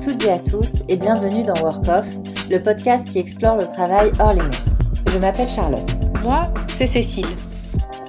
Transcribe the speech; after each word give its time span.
toutes 0.00 0.24
et 0.24 0.30
à 0.30 0.38
tous 0.38 0.82
et 0.88 0.96
bienvenue 0.96 1.42
dans 1.42 1.60
Work 1.60 1.88
Off, 1.88 2.06
le 2.48 2.62
podcast 2.62 3.08
qui 3.08 3.18
explore 3.18 3.56
le 3.56 3.64
travail 3.64 4.12
hors 4.20 4.32
les 4.32 4.42
murs. 4.42 4.64
Je 5.12 5.18
m'appelle 5.18 5.48
Charlotte. 5.48 5.90
Moi, 6.22 6.52
c'est 6.68 6.86
Cécile. 6.86 7.26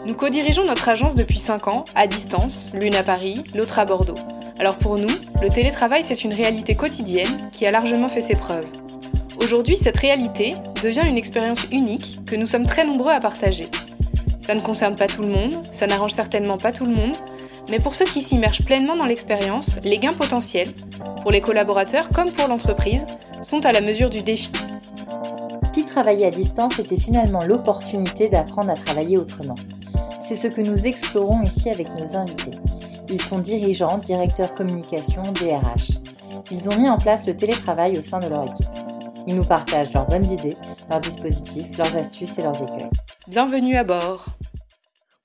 Nous 0.06 0.14
co-dirigeons 0.14 0.66
notre 0.66 0.88
agence 0.88 1.16
depuis 1.16 1.40
5 1.40 1.68
ans, 1.68 1.86
à 1.96 2.06
distance, 2.06 2.70
l'une 2.74 2.94
à 2.94 3.02
Paris, 3.02 3.44
l'autre 3.56 3.80
à 3.80 3.86
Bordeaux. 3.86 4.20
Alors 4.60 4.78
pour 4.78 4.98
nous, 4.98 5.10
le 5.42 5.50
télétravail, 5.50 6.04
c'est 6.04 6.24
une 6.24 6.34
réalité 6.34 6.76
quotidienne 6.76 7.50
qui 7.52 7.66
a 7.66 7.72
largement 7.72 8.10
fait 8.10 8.22
ses 8.22 8.36
preuves. 8.36 8.68
Aujourd'hui, 9.42 9.76
cette 9.76 9.98
réalité 9.98 10.56
devient 10.84 11.08
une 11.08 11.18
expérience 11.18 11.66
unique 11.72 12.20
que 12.28 12.36
nous 12.36 12.46
sommes 12.46 12.68
très 12.68 12.86
nombreux 12.86 13.12
à 13.12 13.20
partager. 13.20 13.68
Ça 14.40 14.54
ne 14.54 14.62
concerne 14.62 14.96
pas 14.96 15.08
tout 15.08 15.24
le 15.24 15.30
monde, 15.30 15.64
ça 15.72 15.88
n'arrange 15.88 16.14
certainement 16.14 16.60
pas 16.60 16.72
tout 16.72 16.86
le 16.86 16.94
monde, 16.94 17.18
mais 17.68 17.80
pour 17.80 17.96
ceux 17.96 18.06
qui 18.06 18.22
s'immergent 18.22 18.64
pleinement 18.64 18.96
dans 18.96 19.06
l'expérience, 19.06 19.78
les 19.84 19.98
gains 19.98 20.14
potentiels, 20.14 20.74
pour 21.30 21.34
les 21.36 21.42
collaborateurs 21.42 22.10
comme 22.10 22.32
pour 22.32 22.48
l'entreprise, 22.48 23.06
sont 23.44 23.64
à 23.64 23.72
la 23.72 23.82
mesure 23.82 24.10
du 24.10 24.24
défi. 24.24 24.52
Si 25.72 25.86
travailler 25.86 26.26
à 26.26 26.32
distance 26.32 26.80
était 26.80 26.98
finalement 26.98 27.44
l'opportunité 27.44 28.30
d'apprendre 28.30 28.72
à 28.72 28.76
travailler 28.76 29.20
autrement 29.20 29.54
C'est 30.20 30.34
ce 30.34 30.48
que 30.48 30.60
nous 30.60 30.88
explorons 30.88 31.44
ici 31.44 31.70
avec 31.70 31.88
nos 31.96 32.16
invités. 32.16 32.58
Ils 33.10 33.22
sont 33.22 33.38
dirigeants, 33.38 34.00
directeurs 34.00 34.56
communication, 34.56 35.22
DRH. 35.34 36.00
Ils 36.50 36.68
ont 36.68 36.76
mis 36.76 36.90
en 36.90 36.98
place 36.98 37.28
le 37.28 37.38
télétravail 37.38 38.00
au 38.00 38.02
sein 38.02 38.20
de 38.20 38.28
leur 38.28 38.46
équipe. 38.46 38.66
Ils 39.28 39.36
nous 39.36 39.46
partagent 39.46 39.94
leurs 39.94 40.08
bonnes 40.08 40.32
idées, 40.32 40.58
leurs 40.90 41.00
dispositifs, 41.00 41.78
leurs 41.78 41.96
astuces 41.96 42.40
et 42.40 42.42
leurs 42.42 42.60
écueils. 42.60 42.90
Bienvenue 43.28 43.76
à 43.76 43.84
bord. 43.84 44.26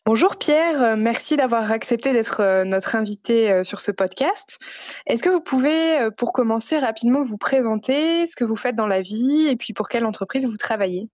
Bonjour 0.07 0.37
Pierre, 0.37 0.83
euh, 0.83 0.97
merci 0.99 1.35
d'avoir 1.35 1.71
accepté 1.71 2.13
d'être 2.13 2.41
euh, 2.41 2.65
notre 2.65 2.95
invité 2.95 3.51
euh, 3.51 3.65
sur 3.65 3.81
ce 3.81 3.91
podcast. 3.91 4.59
Est-ce 5.07 5.23
que 5.23 5.31
vous 5.31 5.41
pouvez, 5.41 6.11
pour 6.19 6.35
commencer 6.35 6.79
rapidement, 6.79 7.23
vous 7.23 7.39
présenter 7.39 8.27
ce 8.27 8.37
que 8.37 8.45
vous 8.45 8.55
faites 8.55 8.77
dans 8.77 8.87
la 8.87 9.01
vie 9.01 9.49
et 9.49 9.57
puis 9.57 9.73
pour 9.73 9.89
quelle 9.89 10.05
entreprise 10.05 10.45
vous 10.45 10.59
travaillez? 10.59 11.09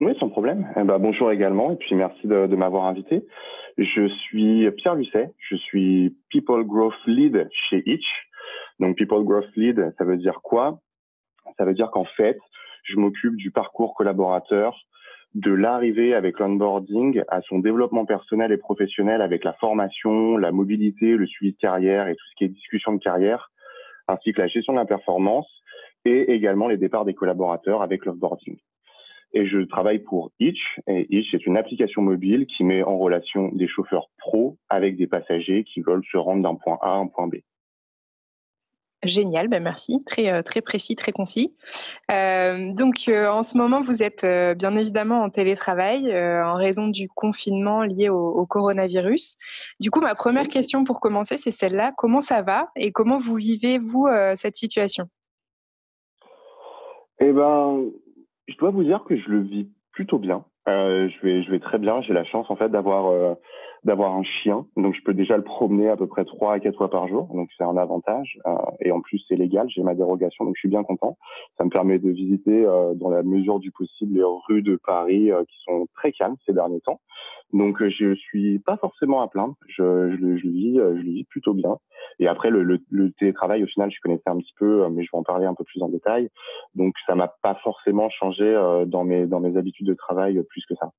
Oui, 0.00 0.16
sans 0.18 0.30
problème. 0.30 0.66
Eh 0.76 0.82
ben, 0.82 0.98
bonjour 0.98 1.30
également 1.30 1.72
et 1.72 1.76
puis 1.76 1.94
merci 1.94 2.26
de, 2.26 2.56
m'avoir 2.56 2.86
invité. 2.86 3.26
Je 3.76 4.08
suis 4.08 4.70
Pierre 4.78 4.94
Lucet, 4.94 5.34
je 5.36 5.56
suis 5.56 6.16
People 6.30 6.64
Growth 6.64 6.94
Lead 7.06 7.50
chez 7.52 7.82
Itch. 7.84 8.30
Donc 8.78 8.96
People 8.96 9.24
Growth 9.24 9.54
Lead, 9.56 9.92
ça 9.98 10.04
veut 10.04 10.16
dire 10.16 10.40
quoi? 10.42 10.80
Ça 11.58 11.66
veut 11.66 11.74
dire 11.74 11.90
qu'en 11.90 12.06
fait, 12.16 12.38
je 12.84 12.96
m'occupe 12.96 13.36
du 13.36 13.50
parcours 13.50 13.94
collaborateur 13.94 14.74
de 15.34 15.52
l'arrivée 15.52 16.14
avec 16.14 16.38
l'onboarding 16.38 17.22
à 17.28 17.40
son 17.42 17.60
développement 17.60 18.04
personnel 18.04 18.52
et 18.52 18.56
professionnel 18.56 19.22
avec 19.22 19.44
la 19.44 19.52
formation, 19.54 20.36
la 20.36 20.50
mobilité, 20.50 21.16
le 21.16 21.26
suivi 21.26 21.52
de 21.52 21.58
carrière 21.58 22.08
et 22.08 22.16
tout 22.16 22.24
ce 22.30 22.36
qui 22.36 22.44
est 22.44 22.48
discussion 22.48 22.92
de 22.92 22.98
carrière, 22.98 23.50
ainsi 24.08 24.32
que 24.32 24.40
la 24.40 24.48
gestion 24.48 24.72
de 24.72 24.78
la 24.78 24.86
performance 24.86 25.48
et 26.04 26.32
également 26.32 26.66
les 26.66 26.78
départs 26.78 27.04
des 27.04 27.14
collaborateurs 27.14 27.82
avec 27.82 28.04
l'onboarding. 28.06 28.58
Et 29.32 29.46
je 29.46 29.58
travaille 29.60 30.00
pour 30.00 30.32
Itch. 30.40 30.80
Et 30.88 31.06
Itch 31.16 31.32
est 31.34 31.46
une 31.46 31.56
application 31.56 32.02
mobile 32.02 32.46
qui 32.46 32.64
met 32.64 32.82
en 32.82 32.98
relation 32.98 33.50
des 33.52 33.68
chauffeurs 33.68 34.08
pros 34.18 34.56
avec 34.68 34.96
des 34.96 35.06
passagers 35.06 35.64
qui 35.64 35.82
veulent 35.82 36.04
se 36.10 36.16
rendre 36.16 36.42
d'un 36.42 36.56
point 36.56 36.78
A 36.80 36.94
à 36.94 36.96
un 36.96 37.06
point 37.06 37.28
B. 37.28 37.36
Génial, 39.02 39.48
ben 39.48 39.62
merci, 39.62 40.04
très, 40.04 40.30
euh, 40.30 40.42
très 40.42 40.60
précis, 40.60 40.94
très 40.94 41.10
concis. 41.10 41.54
Euh, 42.12 42.74
donc 42.74 43.08
euh, 43.08 43.28
en 43.28 43.42
ce 43.42 43.56
moment, 43.56 43.80
vous 43.80 44.02
êtes 44.02 44.26
bien 44.58 44.76
évidemment 44.76 45.22
en 45.22 45.30
télétravail 45.30 46.12
en 46.14 46.54
raison 46.54 46.88
du 46.88 47.08
confinement 47.08 47.82
lié 47.82 48.10
au, 48.10 48.44
coronavirus. 48.44 49.38
Du 49.80 49.90
coup, 49.90 50.00
ma 50.00 50.14
première 50.14 50.48
question 50.48 50.84
pour 50.84 51.00
commencer, 51.00 51.38
c'est 51.38 51.50
celle-là. 51.50 51.92
Comment 51.96 52.20
ça 52.20 52.42
va 52.42 52.68
et 52.76 52.92
comment 52.92 53.18
vous 53.18 53.36
vivez, 53.36 53.78
vous, 53.78 54.06
cette 54.34 54.56
situation? 54.56 55.06
Eh 57.20 57.32
ben, 57.32 57.84
je 58.48 58.56
dois 58.56 58.70
vous 58.70 58.84
dire 58.84 59.04
que 59.08 59.16
je 59.16 59.28
le 59.28 59.40
vis 59.40 59.68
plutôt 59.92 60.18
bien. 60.18 60.44
je, 60.66 61.22
vais, 61.22 61.42
je 61.42 61.50
vais 61.50 61.60
très 61.60 61.78
bien. 61.78 62.02
J'ai 62.02 62.12
la 62.12 62.24
chance 62.24 62.50
en 62.50 62.56
fait 62.56 62.68
d'avoir 62.68 63.36
d'avoir 63.84 64.14
un 64.14 64.22
chien. 64.22 64.66
Donc, 64.76 64.94
je 64.94 65.02
peux 65.02 65.14
déjà 65.14 65.36
le 65.36 65.42
promener 65.42 65.88
à 65.88 65.96
peu 65.96 66.06
près 66.06 66.24
trois 66.24 66.54
à 66.54 66.60
quatre 66.60 66.76
fois 66.76 66.90
par 66.90 67.08
jour. 67.08 67.28
Donc, 67.34 67.48
c'est 67.56 67.64
un 67.64 67.76
avantage. 67.76 68.38
Euh, 68.46 68.56
et 68.80 68.92
en 68.92 69.00
plus, 69.00 69.22
c'est 69.28 69.36
légal. 69.36 69.68
J'ai 69.70 69.82
ma 69.82 69.94
dérogation. 69.94 70.44
Donc, 70.44 70.54
je 70.56 70.60
suis 70.60 70.68
bien 70.68 70.82
content. 70.82 71.16
Ça 71.58 71.64
me 71.64 71.70
permet 71.70 71.98
de 71.98 72.10
visiter, 72.10 72.64
euh, 72.66 72.94
dans 72.94 73.10
la 73.10 73.22
mesure 73.22 73.58
du 73.58 73.70
possible, 73.70 74.14
les 74.14 74.24
rues 74.48 74.62
de 74.62 74.78
Paris 74.84 75.30
euh, 75.30 75.44
qui 75.44 75.56
sont 75.64 75.86
très 75.94 76.12
calmes 76.12 76.36
ces 76.46 76.52
derniers 76.52 76.80
temps. 76.80 77.00
Donc, 77.52 77.82
je 77.82 78.14
suis 78.14 78.58
pas 78.60 78.76
forcément 78.76 79.22
à 79.22 79.28
plaindre. 79.28 79.54
Je, 79.66 80.16
je, 80.20 80.36
je, 80.36 80.48
vis, 80.48 80.76
je 80.76 80.80
le 80.80 81.12
vis 81.12 81.24
plutôt 81.24 81.54
bien. 81.54 81.78
Et 82.18 82.28
après, 82.28 82.50
le, 82.50 82.62
le, 82.62 82.78
le, 82.90 83.10
télétravail, 83.12 83.64
au 83.64 83.66
final, 83.66 83.90
je 83.90 83.98
connaissais 84.02 84.28
un 84.28 84.36
petit 84.36 84.54
peu, 84.58 84.88
mais 84.90 85.02
je 85.02 85.08
vais 85.12 85.18
en 85.18 85.22
parler 85.22 85.46
un 85.46 85.54
peu 85.54 85.64
plus 85.64 85.82
en 85.82 85.88
détail. 85.88 86.28
Donc, 86.74 86.94
ça 87.06 87.14
m'a 87.14 87.28
pas 87.42 87.54
forcément 87.56 88.08
changé 88.10 88.54
dans 88.86 89.04
mes 89.04 89.26
dans 89.26 89.40
mes 89.40 89.56
habitudes 89.56 89.86
de 89.86 89.94
travail 89.94 90.40
plus 90.48 90.64
que 90.68 90.74
ça. 90.76 90.92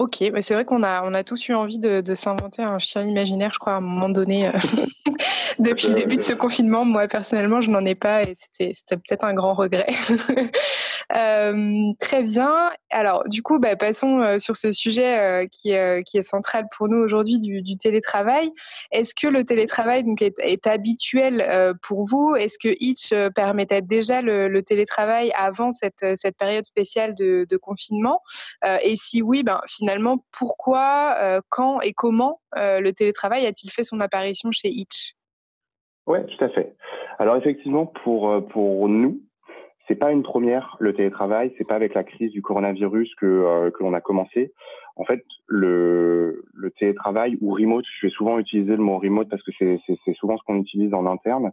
Ok, 0.00 0.22
mais 0.32 0.40
c'est 0.40 0.54
vrai 0.54 0.64
qu'on 0.64 0.82
a, 0.82 1.02
on 1.04 1.12
a 1.12 1.22
tous 1.24 1.46
eu 1.48 1.54
envie 1.54 1.78
de, 1.78 2.00
de 2.00 2.14
s'inventer 2.14 2.62
un 2.62 2.78
chien 2.78 3.02
imaginaire, 3.02 3.50
je 3.52 3.58
crois, 3.58 3.74
à 3.74 3.76
un 3.76 3.80
moment 3.82 4.08
donné, 4.08 4.48
euh, 4.48 4.52
depuis 5.58 5.88
le 5.88 5.94
début 5.94 6.16
de 6.16 6.22
ce 6.22 6.32
confinement. 6.46 6.86
Moi, 6.86 7.06
personnellement, 7.06 7.60
je 7.60 7.70
n'en 7.70 7.84
ai 7.84 7.94
pas 7.94 8.22
et 8.22 8.32
c'était 8.34 8.96
peut-être 8.96 9.26
un 9.26 9.34
grand 9.34 9.52
regret. 9.52 9.88
Euh, 11.14 11.92
très 11.98 12.22
bien. 12.22 12.68
Alors, 12.90 13.24
du 13.28 13.42
coup, 13.42 13.58
bah, 13.58 13.74
passons 13.76 14.20
euh, 14.20 14.38
sur 14.38 14.56
ce 14.56 14.72
sujet 14.72 15.18
euh, 15.18 15.46
qui, 15.50 15.70
est, 15.70 16.22
central 16.22 16.66
pour 16.76 16.88
nous 16.88 16.98
aujourd'hui 16.98 17.40
du, 17.40 17.76
télétravail. 17.76 18.50
Est-ce 18.92 19.14
que 19.14 19.26
le 19.26 19.44
télétravail 19.44 20.04
donc, 20.04 20.22
est, 20.22 20.66
habituel 20.66 21.44
pour 21.82 22.06
vous? 22.06 22.34
Est-ce 22.36 22.58
que 22.58 22.74
Itch 22.80 23.12
permettait 23.34 23.82
déjà 23.82 24.22
le, 24.22 24.60
télétravail 24.62 25.32
avant 25.34 25.70
cette, 25.72 26.04
période 26.38 26.66
spéciale 26.66 27.14
de, 27.14 27.56
confinement? 27.56 28.20
Et 28.84 28.96
si 28.96 29.22
oui, 29.22 29.42
ben, 29.42 29.60
finalement, 29.66 30.24
pourquoi, 30.36 31.40
quand 31.48 31.80
et 31.80 31.92
comment 31.92 32.40
le 32.54 32.90
télétravail 32.90 33.46
a-t-il 33.46 33.70
fait 33.70 33.84
son 33.84 34.00
apparition 34.00 34.52
chez 34.52 34.68
Itch 34.68 35.14
Oui, 36.06 36.18
tout 36.26 36.44
à 36.44 36.48
fait. 36.50 36.74
Alors 37.18 37.36
effectivement, 37.36 37.86
pour 37.86 38.88
nous, 38.88 39.20
c'est 39.90 39.96
pas 39.96 40.12
une 40.12 40.22
première 40.22 40.76
le 40.78 40.94
télétravail, 40.94 41.52
c'est 41.58 41.66
pas 41.66 41.74
avec 41.74 41.94
la 41.94 42.04
crise 42.04 42.30
du 42.30 42.42
coronavirus 42.42 43.12
que 43.16 43.26
euh, 43.26 43.70
que 43.72 43.82
l'on 43.82 43.92
a 43.92 44.00
commencé. 44.00 44.52
En 44.94 45.04
fait, 45.04 45.24
le, 45.48 46.44
le 46.54 46.70
télétravail 46.70 47.36
ou 47.40 47.52
remote, 47.52 47.84
je 47.98 48.06
vais 48.06 48.12
souvent 48.12 48.38
utiliser 48.38 48.76
le 48.76 48.82
mot 48.82 48.98
remote 48.98 49.28
parce 49.28 49.42
que 49.42 49.50
c'est 49.58 49.80
c'est 49.86 50.14
souvent 50.14 50.36
ce 50.38 50.44
qu'on 50.44 50.60
utilise 50.60 50.94
en 50.94 51.06
interne, 51.06 51.50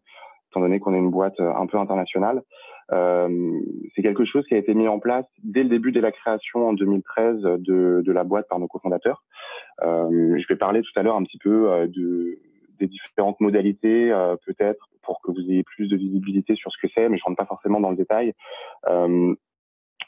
étant 0.52 0.60
donné 0.60 0.80
qu'on 0.80 0.94
est 0.94 1.00
une 1.00 1.10
boîte 1.10 1.40
euh, 1.40 1.52
un 1.56 1.66
peu 1.66 1.80
internationale. 1.80 2.44
Euh, 2.92 3.60
c'est 3.96 4.04
quelque 4.04 4.24
chose 4.24 4.46
qui 4.46 4.54
a 4.54 4.58
été 4.58 4.76
mis 4.76 4.88
en 4.88 5.00
place 5.00 5.26
dès 5.44 5.64
le 5.64 5.70
début 5.70 5.92
de 5.92 6.00
la 6.00 6.12
création 6.12 6.70
en 6.70 6.74
2013 6.74 7.42
de, 7.42 8.02
de 8.06 8.12
la 8.12 8.24
boîte 8.24 8.48
par 8.48 8.60
nos 8.60 8.68
cofondateurs. 8.68 9.24
Euh, 9.82 10.38
je 10.38 10.48
vais 10.48 10.56
parler 10.56 10.82
tout 10.82 11.00
à 11.00 11.04
l'heure 11.04 11.16
un 11.16 11.24
petit 11.24 11.40
peu 11.40 11.72
euh, 11.72 11.88
de 11.88 12.38
des 12.78 12.88
différentes 12.88 13.40
modalités, 13.40 14.12
euh, 14.12 14.36
peut-être 14.46 14.88
pour 15.04 15.22
que 15.22 15.32
vous 15.32 15.40
ayez 15.40 15.64
plus 15.64 15.88
de 15.88 15.96
visibilité 15.96 16.56
sur 16.56 16.72
ce 16.72 16.78
que 16.82 16.92
c'est, 16.94 17.10
mais 17.10 17.18
je 17.18 17.24
rentre 17.24 17.38
pas 17.38 17.46
forcément 17.46 17.80
dans 17.80 17.90
le 17.90 17.96
détail 17.96 18.34
euh, 18.88 19.34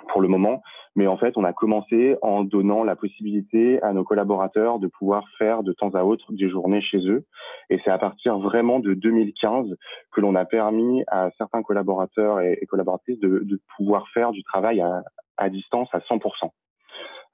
pour 0.09 0.21
le 0.21 0.27
moment. 0.27 0.61
Mais 0.95 1.07
en 1.07 1.17
fait, 1.17 1.37
on 1.37 1.43
a 1.43 1.53
commencé 1.53 2.17
en 2.21 2.43
donnant 2.43 2.83
la 2.83 2.95
possibilité 2.95 3.81
à 3.83 3.93
nos 3.93 4.03
collaborateurs 4.03 4.79
de 4.79 4.87
pouvoir 4.87 5.23
faire 5.37 5.63
de 5.63 5.71
temps 5.71 5.89
à 5.91 6.03
autre 6.03 6.33
des 6.33 6.49
journées 6.49 6.81
chez 6.81 6.99
eux. 7.07 7.25
Et 7.69 7.79
c'est 7.83 7.91
à 7.91 7.97
partir 7.97 8.39
vraiment 8.39 8.79
de 8.79 8.93
2015 8.93 9.75
que 10.11 10.21
l'on 10.21 10.35
a 10.35 10.45
permis 10.45 11.03
à 11.07 11.29
certains 11.37 11.63
collaborateurs 11.63 12.41
et, 12.41 12.65
collaboratrices 12.67 13.19
de, 13.19 13.41
de, 13.43 13.61
pouvoir 13.77 14.07
faire 14.09 14.31
du 14.31 14.43
travail 14.43 14.81
à, 14.81 15.03
à 15.37 15.49
distance 15.49 15.89
à 15.93 15.99
100%. 15.99 16.49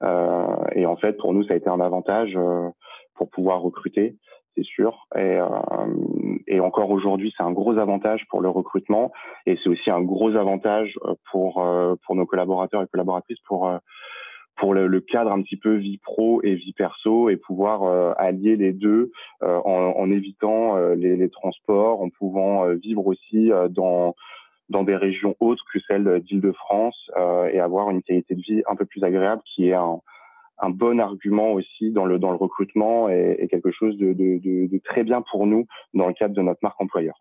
Euh, 0.02 0.56
et 0.74 0.86
en 0.86 0.96
fait, 0.96 1.14
pour 1.14 1.32
nous, 1.32 1.44
ça 1.44 1.54
a 1.54 1.56
été 1.56 1.68
un 1.68 1.80
avantage 1.80 2.32
euh, 2.36 2.68
pour 3.14 3.30
pouvoir 3.30 3.60
recruter 3.60 4.16
c'est 4.56 4.64
sûr. 4.64 5.06
Et, 5.14 5.18
euh, 5.18 5.46
et 6.46 6.60
encore 6.60 6.90
aujourd'hui, 6.90 7.32
c'est 7.36 7.42
un 7.42 7.52
gros 7.52 7.78
avantage 7.78 8.26
pour 8.28 8.40
le 8.40 8.48
recrutement 8.48 9.12
et 9.44 9.58
c'est 9.62 9.68
aussi 9.68 9.90
un 9.90 10.02
gros 10.02 10.34
avantage 10.34 10.98
euh, 11.04 11.14
pour 11.30 11.62
euh, 11.62 11.94
pour 12.06 12.16
nos 12.16 12.26
collaborateurs 12.26 12.82
et 12.82 12.86
collaboratrices 12.86 13.40
pour 13.46 13.70
pour 14.56 14.72
le, 14.72 15.00
cadre 15.00 15.32
un 15.32 15.42
petit 15.42 15.58
peu 15.58 15.74
vie 15.74 15.98
pro 15.98 16.40
et 16.42 16.54
vie 16.54 16.72
perso 16.72 17.28
et 17.28 17.36
pouvoir 17.36 18.16
allier 18.16 18.56
les 18.56 18.72
deux 18.72 19.12
en, 19.42 20.10
évitant 20.10 20.78
les, 20.94 21.14
les, 21.14 21.28
transports, 21.28 22.00
en 22.00 22.08
pouvant 22.08 22.66
vivre 22.72 23.06
aussi 23.06 23.50
dans 23.68 24.14
dans 24.70 24.82
des 24.82 24.96
régions 24.96 25.36
autres 25.40 25.62
que 25.70 25.78
celles 25.86 26.20
d'Île-de-France 26.20 27.10
et 27.52 27.60
avoir 27.60 27.90
une 27.90 28.02
qualité 28.02 28.34
de 28.34 28.40
vie 28.40 28.62
un 28.66 28.76
peu 28.76 28.86
plus 28.86 29.04
agréable 29.04 29.42
qui 29.44 29.68
est 29.68 29.74
un, 29.74 30.00
un 30.58 30.70
bon 30.70 31.00
argument 31.00 31.52
aussi 31.52 31.90
dans 31.90 32.06
le 32.06 32.18
dans 32.18 32.30
le 32.30 32.36
recrutement 32.36 33.08
et, 33.08 33.46
quelque 33.50 33.70
chose 33.70 33.96
de, 33.98 34.12
de, 34.12 34.80
très 34.84 35.04
bien 35.04 35.22
pour 35.30 35.46
nous 35.46 35.66
dans 35.94 36.06
le 36.08 36.14
cadre 36.14 36.34
de 36.34 36.42
notre 36.42 36.60
marque 36.62 36.80
employeur. 36.80 37.14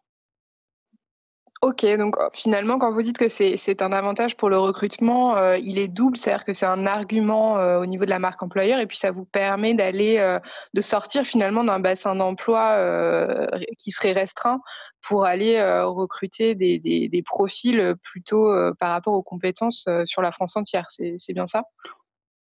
Ok, 1.62 1.84
donc 1.98 2.16
oh, 2.20 2.28
finalement, 2.34 2.78
quand 2.78 2.92
vous 2.92 3.02
dites 3.02 3.18
que 3.18 3.28
c'est 3.28 3.82
un 3.82 3.92
avantage 3.92 4.38
pour 4.38 4.50
le 4.50 4.60
recrutement, 4.60 5.36
euh, 5.38 5.58
il 5.58 5.80
est 5.80 5.88
double, 5.88 6.16
c'est-à-dire 6.16 6.46
que 6.46 6.54
c'est 6.54 6.66
un 6.66 6.86
argument 6.86 7.58
euh, 7.58 7.80
au 7.80 7.88
niveau 7.88 8.06
de 8.06 8.10
la 8.10 8.20
marque 8.20 8.44
employeur 8.44 8.80
et 8.80 8.86
puis 8.86 8.98
ça 8.98 9.10
vous 9.10 9.26
permet 9.26 9.74
d'aller, 9.74 10.18
euh, 10.20 10.38
de 10.76 10.82
sortir 10.82 11.26
finalement 11.26 11.64
d'un 11.64 11.80
bassin 11.80 12.14
d'emploi 12.14 12.76
euh, 12.78 13.48
qui 13.80 13.90
serait 13.92 14.12
restreint 14.12 14.60
pour 15.08 15.26
aller 15.26 15.62
recruter 15.84 16.56
des, 16.56 16.80
des, 16.80 17.24
profils 17.24 17.96
plutôt 18.02 18.52
par 18.80 18.90
rapport 18.90 19.14
aux 19.14 19.22
compétences 19.22 19.88
sur 20.06 20.24
la 20.24 20.32
France 20.32 20.58
entière. 20.58 20.88
C'est 20.90 21.34
bien 21.34 21.46
ça? 21.46 21.64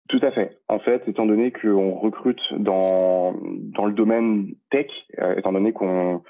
Tout 0.08 0.20
à 0.22 0.30
fait. 0.30 0.58
En 0.68 0.78
fait, 0.78 1.06
étant 1.08 1.26
donné 1.26 1.52
qu'on 1.52 1.94
recrute 1.94 2.54
dans, 2.54 3.34
dans 3.34 3.86
le 3.86 3.92
domaine 3.92 4.54
tech, 4.70 4.86
étant 5.36 5.52
donné 5.52 5.72
qu'on 5.72 6.22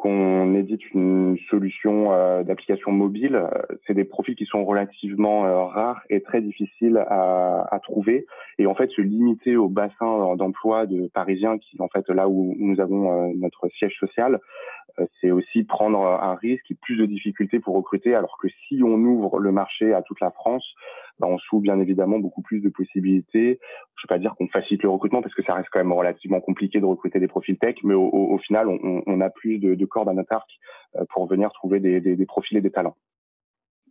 qu'on 0.00 0.54
édite 0.54 0.80
une 0.94 1.36
solution 1.50 2.14
euh, 2.14 2.42
d'application 2.42 2.90
mobile, 2.90 3.34
euh, 3.34 3.50
c'est 3.86 3.92
des 3.92 4.04
profils 4.04 4.34
qui 4.34 4.46
sont 4.46 4.64
relativement 4.64 5.44
euh, 5.44 5.64
rares 5.64 6.00
et 6.08 6.22
très 6.22 6.40
difficiles 6.40 6.96
à, 6.96 7.68
à, 7.70 7.78
trouver. 7.80 8.24
Et 8.58 8.66
en 8.66 8.74
fait, 8.74 8.88
se 8.92 9.02
limiter 9.02 9.58
au 9.58 9.68
bassin 9.68 10.36
d'emploi 10.36 10.86
de 10.86 11.10
Parisiens, 11.12 11.58
qui 11.58 11.76
en 11.80 11.88
fait 11.88 12.08
là 12.08 12.30
où 12.30 12.54
nous 12.58 12.80
avons 12.80 13.34
notre 13.34 13.68
siège 13.76 13.94
social, 14.00 14.40
c'est 15.20 15.30
aussi 15.30 15.64
prendre 15.64 16.04
un 16.04 16.34
risque 16.34 16.70
et 16.70 16.74
plus 16.74 16.96
de 16.96 17.06
difficultés 17.06 17.60
pour 17.60 17.74
recruter. 17.74 18.14
Alors 18.14 18.38
que 18.38 18.48
si 18.66 18.82
on 18.82 18.94
ouvre 18.94 19.38
le 19.38 19.52
marché 19.52 19.92
à 19.92 20.02
toute 20.02 20.20
la 20.20 20.30
France, 20.30 20.66
bah, 21.20 21.26
on 21.28 21.38
s'ouvre 21.38 21.62
bien 21.62 21.78
évidemment 21.78 22.18
beaucoup 22.18 22.40
plus 22.40 22.60
de 22.60 22.70
possibilités. 22.70 23.60
Je 23.96 24.06
ne 24.06 24.08
vais 24.08 24.08
pas 24.08 24.18
dire 24.18 24.34
qu'on 24.36 24.48
facilite 24.48 24.82
le 24.82 24.88
recrutement 24.88 25.20
parce 25.20 25.34
que 25.34 25.42
ça 25.42 25.54
reste 25.54 25.68
quand 25.70 25.78
même 25.78 25.92
relativement 25.92 26.40
compliqué 26.40 26.80
de 26.80 26.86
recruter 26.86 27.20
des 27.20 27.28
profils 27.28 27.58
tech, 27.58 27.76
mais 27.84 27.94
au, 27.94 28.38
final, 28.38 28.68
on, 28.68 29.20
a 29.20 29.30
plus 29.30 29.58
de, 29.58 29.74
de 29.74 29.86
cordes 29.86 30.08
à 30.08 30.14
notre 30.14 30.32
arc 30.32 30.50
euh, 30.96 31.04
pour 31.10 31.26
venir 31.26 31.52
trouver 31.52 31.78
des, 31.80 32.26
profils 32.26 32.56
et 32.56 32.62
des 32.62 32.70
talents. 32.70 32.96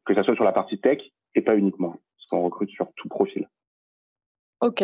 Que 0.05 0.15
ce 0.15 0.23
soit 0.23 0.35
sur 0.35 0.43
la 0.43 0.51
partie 0.51 0.79
tech 0.79 0.99
et 1.35 1.41
pas 1.41 1.55
uniquement, 1.55 1.91
parce 1.91 2.29
qu'on 2.31 2.41
recrute 2.41 2.71
sur 2.71 2.91
tout 2.95 3.07
profil. 3.07 3.47
Ok. 4.61 4.83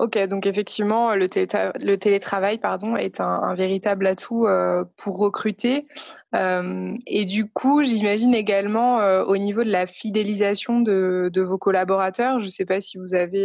Ok, 0.00 0.18
donc 0.26 0.44
effectivement, 0.46 1.14
le, 1.14 1.28
télétravail 1.28 2.58
est 2.98 3.20
un, 3.20 3.54
véritable 3.54 4.08
atout 4.08 4.44
euh, 4.44 4.84
pour 4.96 5.18
recruter. 5.18 5.86
Euh, 6.34 6.94
et 7.06 7.24
du 7.24 7.48
coup, 7.48 7.84
j'imagine 7.84 8.34
également 8.34 9.00
euh, 9.00 9.24
au 9.24 9.36
niveau 9.36 9.62
de 9.62 9.70
la 9.70 9.86
fidélisation 9.86 10.80
de, 10.80 11.30
vos 11.40 11.58
collaborateurs, 11.58 12.40
je 12.40 12.46
ne 12.46 12.50
sais 12.50 12.64
pas 12.64 12.80
si 12.80 12.98
vous 12.98 13.14
avez 13.14 13.44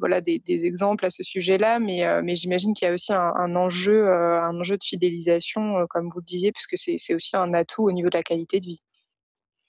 voilà, 0.00 0.20
des, 0.20 0.42
exemples 0.48 1.06
à 1.06 1.10
ce 1.10 1.22
sujet-là, 1.22 1.78
mais, 1.78 2.04
mais 2.24 2.34
j'imagine 2.34 2.74
qu'il 2.74 2.88
y 2.88 2.90
a 2.90 2.94
aussi 2.94 3.12
un, 3.12 3.54
enjeu, 3.54 4.08
un 4.08 4.58
enjeu 4.58 4.76
de 4.76 4.84
fidélisation, 4.84 5.86
comme 5.88 6.08
vous 6.12 6.18
le 6.18 6.26
disiez, 6.26 6.50
puisque 6.50 6.76
c'est 6.76 7.14
aussi 7.14 7.36
un 7.36 7.54
atout 7.54 7.84
au 7.84 7.92
niveau 7.92 8.10
de 8.10 8.16
la 8.16 8.24
qualité 8.24 8.58
de 8.58 8.66
vie. 8.66 8.82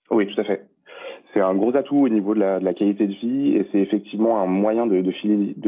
Oui, 0.09 0.27
tout 0.33 0.41
à 0.41 0.43
fait 0.43 0.67
c'est 1.33 1.41
un 1.41 1.55
gros 1.55 1.75
atout 1.75 1.97
au 1.97 2.09
niveau 2.09 2.33
de 2.33 2.39
la, 2.39 2.59
de 2.59 2.65
la 2.65 2.73
qualité 2.73 3.07
de 3.07 3.13
vie 3.13 3.55
et 3.55 3.67
c'est 3.71 3.79
effectivement 3.79 4.39
un 4.41 4.45
moyen 4.45 4.87
de, 4.87 5.01
de 5.01 5.11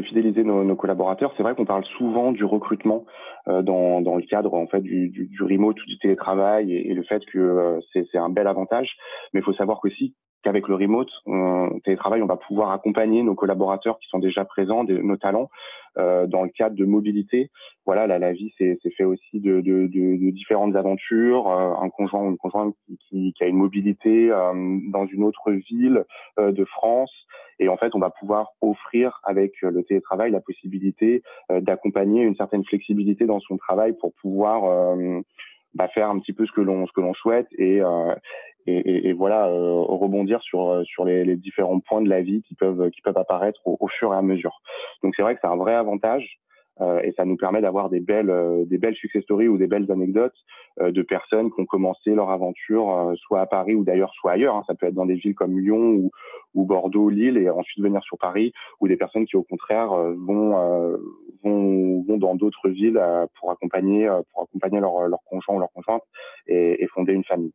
fidéliser, 0.02 0.44
nos, 0.44 0.64
nos, 0.64 0.76
collaborateurs. 0.76 1.34
C'est 1.36 1.44
vrai 1.44 1.56
qu'on 1.56 1.66
parle 1.66 1.86
souvent 1.98 2.32
du 2.32 2.46
recrutement 2.46 3.06
euh, 3.48 3.62
dans, 3.62 4.02
dans, 4.02 4.16
le 4.16 4.24
cadre 4.24 4.54
en 4.54 4.68
fait 4.68 4.82
du, 4.82 5.10
du, 5.10 5.28
du 5.28 5.44
remote 5.44 5.82
ou 5.82 5.86
du 5.86 5.98
télétravail 6.00 6.74
et, 6.74 6.94
le 6.94 7.04
fait 7.04 7.24
que 7.26 7.40
euh, 7.40 7.80
c'est 7.94 8.18
un 8.18 8.30
bel 8.30 8.48
avantage. 8.48 8.96
Mais 9.34 9.42
il 9.42 9.44
faut 9.44 9.54
savoir 9.54 9.80
qu'aussi 9.82 10.16
qu'avec 10.44 10.68
le 10.68 10.76
remote, 10.76 11.10
on, 11.26 11.80
télétravail, 11.84 12.22
on 12.22 12.28
va 12.28 12.38
pouvoir 12.38 12.72
accompagner 12.72 13.24
nos 13.24 13.36
collaborateurs 13.36 14.00
qui 14.00 14.08
sont 14.10 14.20
déjà 14.20 14.46
présents, 14.46 14.84
nos 14.84 15.18
talents, 15.18 15.50
euh, 15.98 16.28
dans 16.28 16.44
le 16.44 16.50
cadre 16.50 16.76
de 16.76 16.86
mobilité. 16.86 17.50
Voilà, 17.86 18.08
la, 18.08 18.20
la 18.20 18.32
vie, 18.32 18.54
c'est 18.58 18.78
fait 18.96 19.04
aussi 19.04 19.40
de, 19.40 19.62
de, 19.62 19.88
de, 19.88 20.26
de 20.26 20.30
différentes 20.32 20.76
aventures. 20.76 21.50
Euh, 21.50 21.74
un 21.82 21.90
conjoint 21.90 22.22
ou 22.22 22.30
une 22.30 22.38
conjointe 22.38 22.76
qui, 23.10 23.34
qui, 23.34 23.44
a 23.44 23.48
une 23.48 23.58
mobilité 23.58 24.32
euh, 24.32 24.78
dans 24.92 25.06
une 25.08 25.24
autre 25.24 25.52
ville 25.52 26.06
euh, 26.40 26.52
de 26.52 26.64
France. 26.66 27.12
Et 27.60 27.68
en 27.68 27.76
fait, 27.76 27.94
on 27.94 28.00
va 28.00 28.10
pouvoir 28.10 28.52
offrir 28.62 29.20
avec 29.24 29.52
le 29.62 29.84
télétravail 29.84 30.32
la 30.32 30.40
possibilité 30.40 31.24
d'accompagner 31.50 32.24
une 32.24 32.36
certaine 32.38 32.64
flexibilité 32.64 33.26
dans 33.26 33.42
son 33.42 33.58
travail 33.58 33.98
pour 34.00 34.14
pouvoir 34.14 34.96
bah, 35.74 35.88
faire 35.88 36.10
un 36.10 36.20
petit 36.20 36.34
peu 36.34 36.46
ce 36.46 36.52
que 36.52 36.62
l'on 36.62 36.88
ce 36.88 36.92
que 36.92 37.02
l'on 37.02 37.14
souhaite 37.14 37.48
et 37.58 37.82
et, 38.70 39.10
et, 39.10 39.14
voilà 39.14 39.48
euh, 39.48 39.82
rebondir 39.82 40.42
sur 40.42 40.70
euh, 40.70 40.84
sur 40.84 41.06
les, 41.06 41.24
les, 41.24 41.36
différents 41.36 41.80
points 41.80 42.02
de 42.02 42.10
la 42.10 42.22
vie 42.22 42.42
qui 42.44 42.56
peuvent 42.56 42.90
qui 42.92 43.02
peuvent 43.02 43.18
apparaître 43.18 43.60
au, 43.66 43.88
fur 43.88 44.14
et 44.14 44.18
à 44.18 44.22
mesure. 44.22 44.62
Donc 45.04 45.14
c'est 45.16 45.22
vrai 45.22 45.36
que 45.36 45.42
c'est 45.42 45.50
un 45.50 45.56
vrai 45.56 45.74
avantage. 45.74 46.40
Euh, 46.82 47.02
et 47.02 47.12
ça 47.18 47.26
nous 47.26 47.36
permet 47.36 47.60
d'avoir 47.60 47.90
des 47.90 48.00
belles 48.00 48.34
des 48.68 48.78
belles 48.78 48.96
success 48.96 49.22
stories 49.24 49.50
ou 49.50 49.58
des 49.58 49.68
belles 49.68 49.92
anecdotes 49.92 50.38
de 50.80 51.02
personnes 51.02 51.52
qui 51.52 51.60
ont 51.60 51.66
commencé 51.66 52.12
leur 52.12 52.30
aventure 52.30 53.14
soit 53.18 53.42
à 53.42 53.46
Paris 53.48 53.76
ou 53.76 53.84
d'ailleurs 53.84 54.14
soit 54.14 54.34
ailleurs. 54.34 54.56
Hein. 54.56 54.64
Ça 54.66 54.76
peut 54.76 54.86
être 54.86 54.94
dans 54.94 55.06
des 55.06 55.16
villes 55.16 55.36
comme 55.36 55.60
Lyon 55.60 55.90
ou, 55.90 56.12
ou, 56.54 56.66
Bordeaux, 56.66 57.10
Lille 57.10 57.38
et 57.38 57.50
ensuite 57.50 57.84
venir 57.84 58.02
sur 58.04 58.18
Paris 58.18 58.54
ou 58.80 58.88
des 58.88 58.96
personnes 58.96 59.26
qui 59.26 59.36
au 59.36 59.44
contraire 59.44 59.90
vont 59.90 60.56
vont, 61.44 62.04
vont 62.04 62.18
dans 62.18 62.36
d'autres 62.36 62.70
villes 62.70 63.02
pour 63.40 63.52
accompagner 63.52 64.10
pour 64.32 64.44
accompagner 64.44 64.80
leur, 64.80 65.08
leur 65.08 65.24
conjoint 65.26 65.56
ou 65.56 65.60
leur 65.60 65.72
conjointe 65.72 66.04
et, 66.48 66.84
et 66.84 66.88
fonder 66.88 67.14
une 67.14 67.24
famille. 67.24 67.54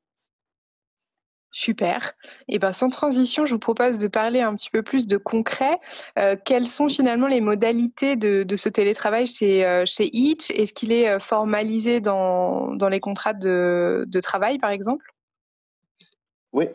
Super. 1.57 2.15
Et 2.49 2.59
ben 2.59 2.73
sans 2.73 2.89
transition, 2.89 3.47
je 3.47 3.53
vous 3.53 3.61
propose 3.61 4.01
de 4.01 4.09
parler 4.09 4.41
un 4.41 4.57
petit 4.57 4.71
peu 4.71 4.83
plus 4.83 5.07
de 5.07 5.17
concret. 5.17 5.79
Euh, 6.19 6.35
quelles 6.45 6.67
sont 6.67 6.89
finalement 6.89 7.29
les 7.29 7.41
modalités 7.41 8.17
de, 8.17 8.57
ce 8.57 8.69
télétravail 8.69 9.29
chez, 9.29 9.65
euh, 9.65 9.85
chez 9.87 10.11
Itch 10.13 10.51
Est-ce 10.51 10.73
qu'il 10.73 10.91
est 10.91 11.09
euh, 11.09 11.21
formalisé 11.21 12.01
dans, 12.01 12.75
dans 12.75 12.89
les 12.89 12.99
contrats 12.99 13.35
de, 13.35 14.05
de, 14.09 14.21
travail, 14.21 14.59
par 14.59 14.71
exemple? 14.71 15.05
Oui. 16.53 16.67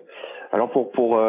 Alors 0.52 0.72
pour, 0.72 0.92
pour, 0.92 1.22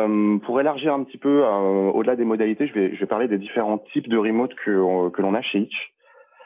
pour 0.44 0.60
élargir 0.60 0.94
un 0.94 1.04
petit 1.04 1.18
peu 1.18 1.44
au-delà 1.44 2.16
des 2.16 2.24
modalités, 2.24 2.66
je 2.66 2.72
vais, 2.72 2.94
je 2.94 3.00
vais 3.00 3.06
parler 3.06 3.28
des 3.28 3.38
différents 3.38 3.78
types 3.92 4.08
de 4.08 4.16
remote 4.16 4.54
que, 4.54 5.10
que 5.10 5.22
l'on 5.22 5.34
a 5.34 5.42
chez 5.42 5.60
Itch. 5.60 5.92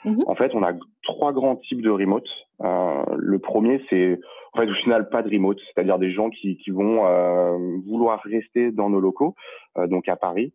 Mmh 0.04 0.22
en 0.26 0.34
fait, 0.34 0.50
on 0.54 0.62
a 0.62 0.72
trois 1.02 1.32
grands 1.32 1.56
types 1.56 1.80
de 1.80 1.88
remote. 1.88 2.28
le 2.60 3.38
premier, 3.38 3.80
c'est 3.88 4.18
en 4.54 4.60
fait, 4.60 4.70
au 4.70 4.74
final, 4.74 5.08
pas 5.08 5.22
de 5.22 5.30
remote, 5.30 5.58
c'est-à-dire 5.66 5.98
des 5.98 6.12
gens 6.12 6.30
qui, 6.30 6.56
qui 6.58 6.70
vont 6.70 7.06
euh, 7.06 7.58
vouloir 7.86 8.20
rester 8.22 8.70
dans 8.70 8.88
nos 8.88 9.00
locaux, 9.00 9.34
euh, 9.76 9.88
donc 9.88 10.08
à 10.08 10.16
Paris, 10.16 10.52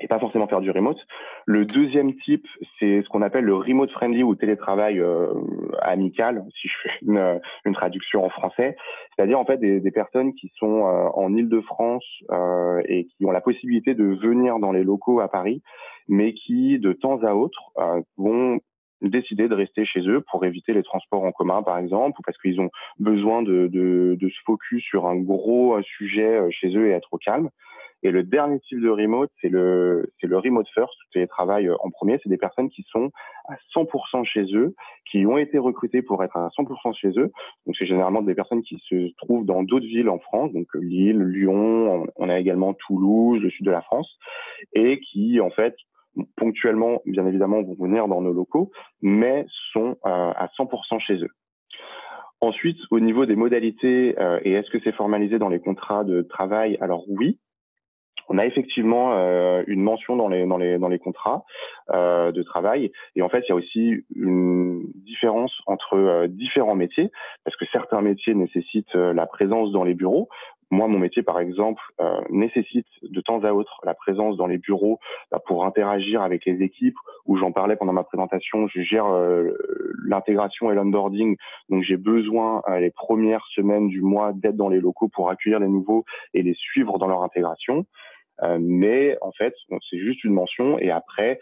et 0.00 0.08
pas 0.08 0.18
forcément 0.18 0.46
faire 0.46 0.60
du 0.60 0.70
remote. 0.70 0.98
Le 1.46 1.64
deuxième 1.64 2.14
type, 2.16 2.46
c'est 2.78 3.02
ce 3.02 3.08
qu'on 3.08 3.22
appelle 3.22 3.44
le 3.44 3.54
remote 3.54 3.90
friendly 3.90 4.22
ou 4.22 4.34
télétravail 4.34 4.98
euh, 5.00 5.32
amical, 5.80 6.44
si 6.60 6.68
je 6.68 6.74
fais 6.82 6.90
une, 7.02 7.40
une, 7.64 7.74
traduction 7.74 8.24
en 8.24 8.30
français. 8.30 8.76
C'est-à-dire 9.14 9.38
en 9.38 9.44
fait 9.44 9.58
des, 9.58 9.80
des 9.80 9.90
personnes 9.90 10.34
qui 10.34 10.50
sont 10.56 10.86
euh, 10.86 11.08
en 11.14 11.34
Île-de-France 11.34 12.04
euh, 12.30 12.80
et 12.86 13.06
qui 13.06 13.26
ont 13.26 13.30
la 13.32 13.40
possibilité 13.40 13.94
de 13.94 14.04
venir 14.04 14.58
dans 14.58 14.72
les 14.72 14.84
locaux 14.84 15.20
à 15.20 15.28
Paris, 15.28 15.62
mais 16.08 16.32
qui 16.32 16.78
de 16.78 16.92
temps 16.92 17.22
à 17.22 17.34
autre 17.34 17.72
vont 18.16 18.60
décider 19.08 19.48
de 19.48 19.54
rester 19.54 19.84
chez 19.84 20.00
eux 20.08 20.22
pour 20.30 20.44
éviter 20.44 20.72
les 20.72 20.82
transports 20.82 21.24
en 21.24 21.32
commun, 21.32 21.62
par 21.62 21.78
exemple, 21.78 22.18
ou 22.18 22.22
parce 22.22 22.38
qu'ils 22.38 22.60
ont 22.60 22.70
besoin 22.98 23.42
de, 23.42 23.66
de, 23.66 24.16
de, 24.20 24.28
se 24.28 24.40
focus 24.44 24.82
sur 24.84 25.06
un 25.06 25.16
gros 25.16 25.76
euh, 25.76 25.82
sujet 25.82 26.36
euh, 26.38 26.48
chez 26.50 26.76
eux 26.76 26.88
et 26.88 26.92
être 26.92 27.12
au 27.12 27.18
calme. 27.18 27.50
Et 28.02 28.10
le 28.10 28.22
dernier 28.22 28.58
type 28.60 28.80
de 28.80 28.88
remote, 28.88 29.30
c'est 29.40 29.48
le, 29.48 30.12
c'est 30.20 30.26
le 30.26 30.38
remote 30.38 30.66
first, 30.74 30.94
télétravail 31.12 31.68
euh, 31.68 31.76
en 31.80 31.90
premier. 31.90 32.18
C'est 32.22 32.28
des 32.28 32.36
personnes 32.36 32.68
qui 32.68 32.84
sont 32.90 33.10
à 33.48 33.54
100% 33.74 34.24
chez 34.24 34.44
eux, 34.54 34.74
qui 35.10 35.24
ont 35.26 35.38
été 35.38 35.58
recrutées 35.58 36.02
pour 36.02 36.22
être 36.24 36.36
à 36.36 36.48
100% 36.48 36.94
chez 36.96 37.10
eux. 37.18 37.30
Donc, 37.66 37.76
c'est 37.78 37.86
généralement 37.86 38.22
des 38.22 38.34
personnes 38.34 38.62
qui 38.62 38.82
se 38.88 39.14
trouvent 39.18 39.46
dans 39.46 39.62
d'autres 39.62 39.86
villes 39.86 40.08
en 40.08 40.18
France, 40.18 40.52
donc 40.52 40.66
Lille, 40.74 41.20
Lyon, 41.22 42.06
on 42.16 42.28
a 42.28 42.38
également 42.38 42.74
Toulouse, 42.74 43.40
le 43.40 43.50
sud 43.50 43.66
de 43.66 43.70
la 43.70 43.82
France, 43.82 44.18
et 44.72 45.00
qui, 45.00 45.40
en 45.40 45.50
fait, 45.50 45.76
ponctuellement, 46.36 47.02
bien 47.06 47.26
évidemment, 47.26 47.62
vont 47.62 47.74
venir 47.74 48.08
dans 48.08 48.20
nos 48.20 48.32
locaux, 48.32 48.70
mais 49.00 49.46
sont 49.72 49.96
euh, 50.06 50.32
à 50.34 50.48
100% 50.58 51.00
chez 51.00 51.14
eux. 51.14 51.30
Ensuite, 52.40 52.78
au 52.90 52.98
niveau 52.98 53.24
des 53.24 53.36
modalités, 53.36 54.18
euh, 54.18 54.40
et 54.42 54.52
est-ce 54.52 54.70
que 54.70 54.80
c'est 54.82 54.94
formalisé 54.94 55.38
dans 55.38 55.48
les 55.48 55.60
contrats 55.60 56.04
de 56.04 56.22
travail? 56.22 56.76
Alors 56.80 57.04
oui, 57.08 57.38
on 58.32 58.38
a 58.38 58.46
effectivement 58.46 59.12
euh, 59.12 59.62
une 59.66 59.82
mention 59.82 60.16
dans 60.16 60.28
les 60.28 60.46
dans 60.46 60.56
les 60.56 60.78
dans 60.78 60.88
les 60.88 60.98
contrats 60.98 61.44
euh, 61.90 62.32
de 62.32 62.42
travail 62.42 62.90
et 63.14 63.22
en 63.22 63.28
fait 63.28 63.44
il 63.46 63.50
y 63.50 63.52
a 63.52 63.54
aussi 63.54 64.04
une 64.16 64.82
différence 64.94 65.52
entre 65.66 65.96
euh, 65.96 66.26
différents 66.28 66.74
métiers 66.74 67.10
parce 67.44 67.56
que 67.56 67.66
certains 67.72 68.00
métiers 68.00 68.34
nécessitent 68.34 68.94
la 68.94 69.26
présence 69.26 69.70
dans 69.72 69.84
les 69.84 69.94
bureaux 69.94 70.28
moi, 70.72 70.88
mon 70.88 70.98
métier, 70.98 71.22
par 71.22 71.38
exemple, 71.38 71.82
euh, 72.00 72.22
nécessite 72.30 72.86
de 73.02 73.20
temps 73.20 73.44
à 73.44 73.52
autre 73.52 73.78
la 73.84 73.92
présence 73.92 74.38
dans 74.38 74.46
les 74.46 74.56
bureaux 74.56 75.00
bah, 75.30 75.38
pour 75.46 75.66
interagir 75.66 76.22
avec 76.22 76.46
les 76.46 76.62
équipes. 76.62 76.96
Où 77.26 77.36
j'en 77.36 77.52
parlais 77.52 77.76
pendant 77.76 77.92
ma 77.92 78.04
présentation, 78.04 78.66
je 78.68 78.80
gère 78.80 79.06
euh, 79.06 79.52
l'intégration 80.02 80.72
et 80.72 80.74
l'onboarding, 80.74 81.36
donc 81.68 81.82
j'ai 81.82 81.98
besoin 81.98 82.62
euh, 82.68 82.80
les 82.80 82.90
premières 82.90 83.46
semaines 83.54 83.88
du 83.88 84.00
mois 84.00 84.32
d'être 84.32 84.56
dans 84.56 84.70
les 84.70 84.80
locaux 84.80 85.08
pour 85.08 85.28
accueillir 85.28 85.60
les 85.60 85.68
nouveaux 85.68 86.06
et 86.32 86.42
les 86.42 86.54
suivre 86.54 86.98
dans 86.98 87.06
leur 87.06 87.22
intégration. 87.22 87.84
Euh, 88.42 88.58
mais 88.60 89.16
en 89.20 89.32
fait, 89.32 89.54
c'est 89.90 89.98
juste 89.98 90.24
une 90.24 90.32
mention 90.32 90.78
et 90.78 90.90
après, 90.90 91.38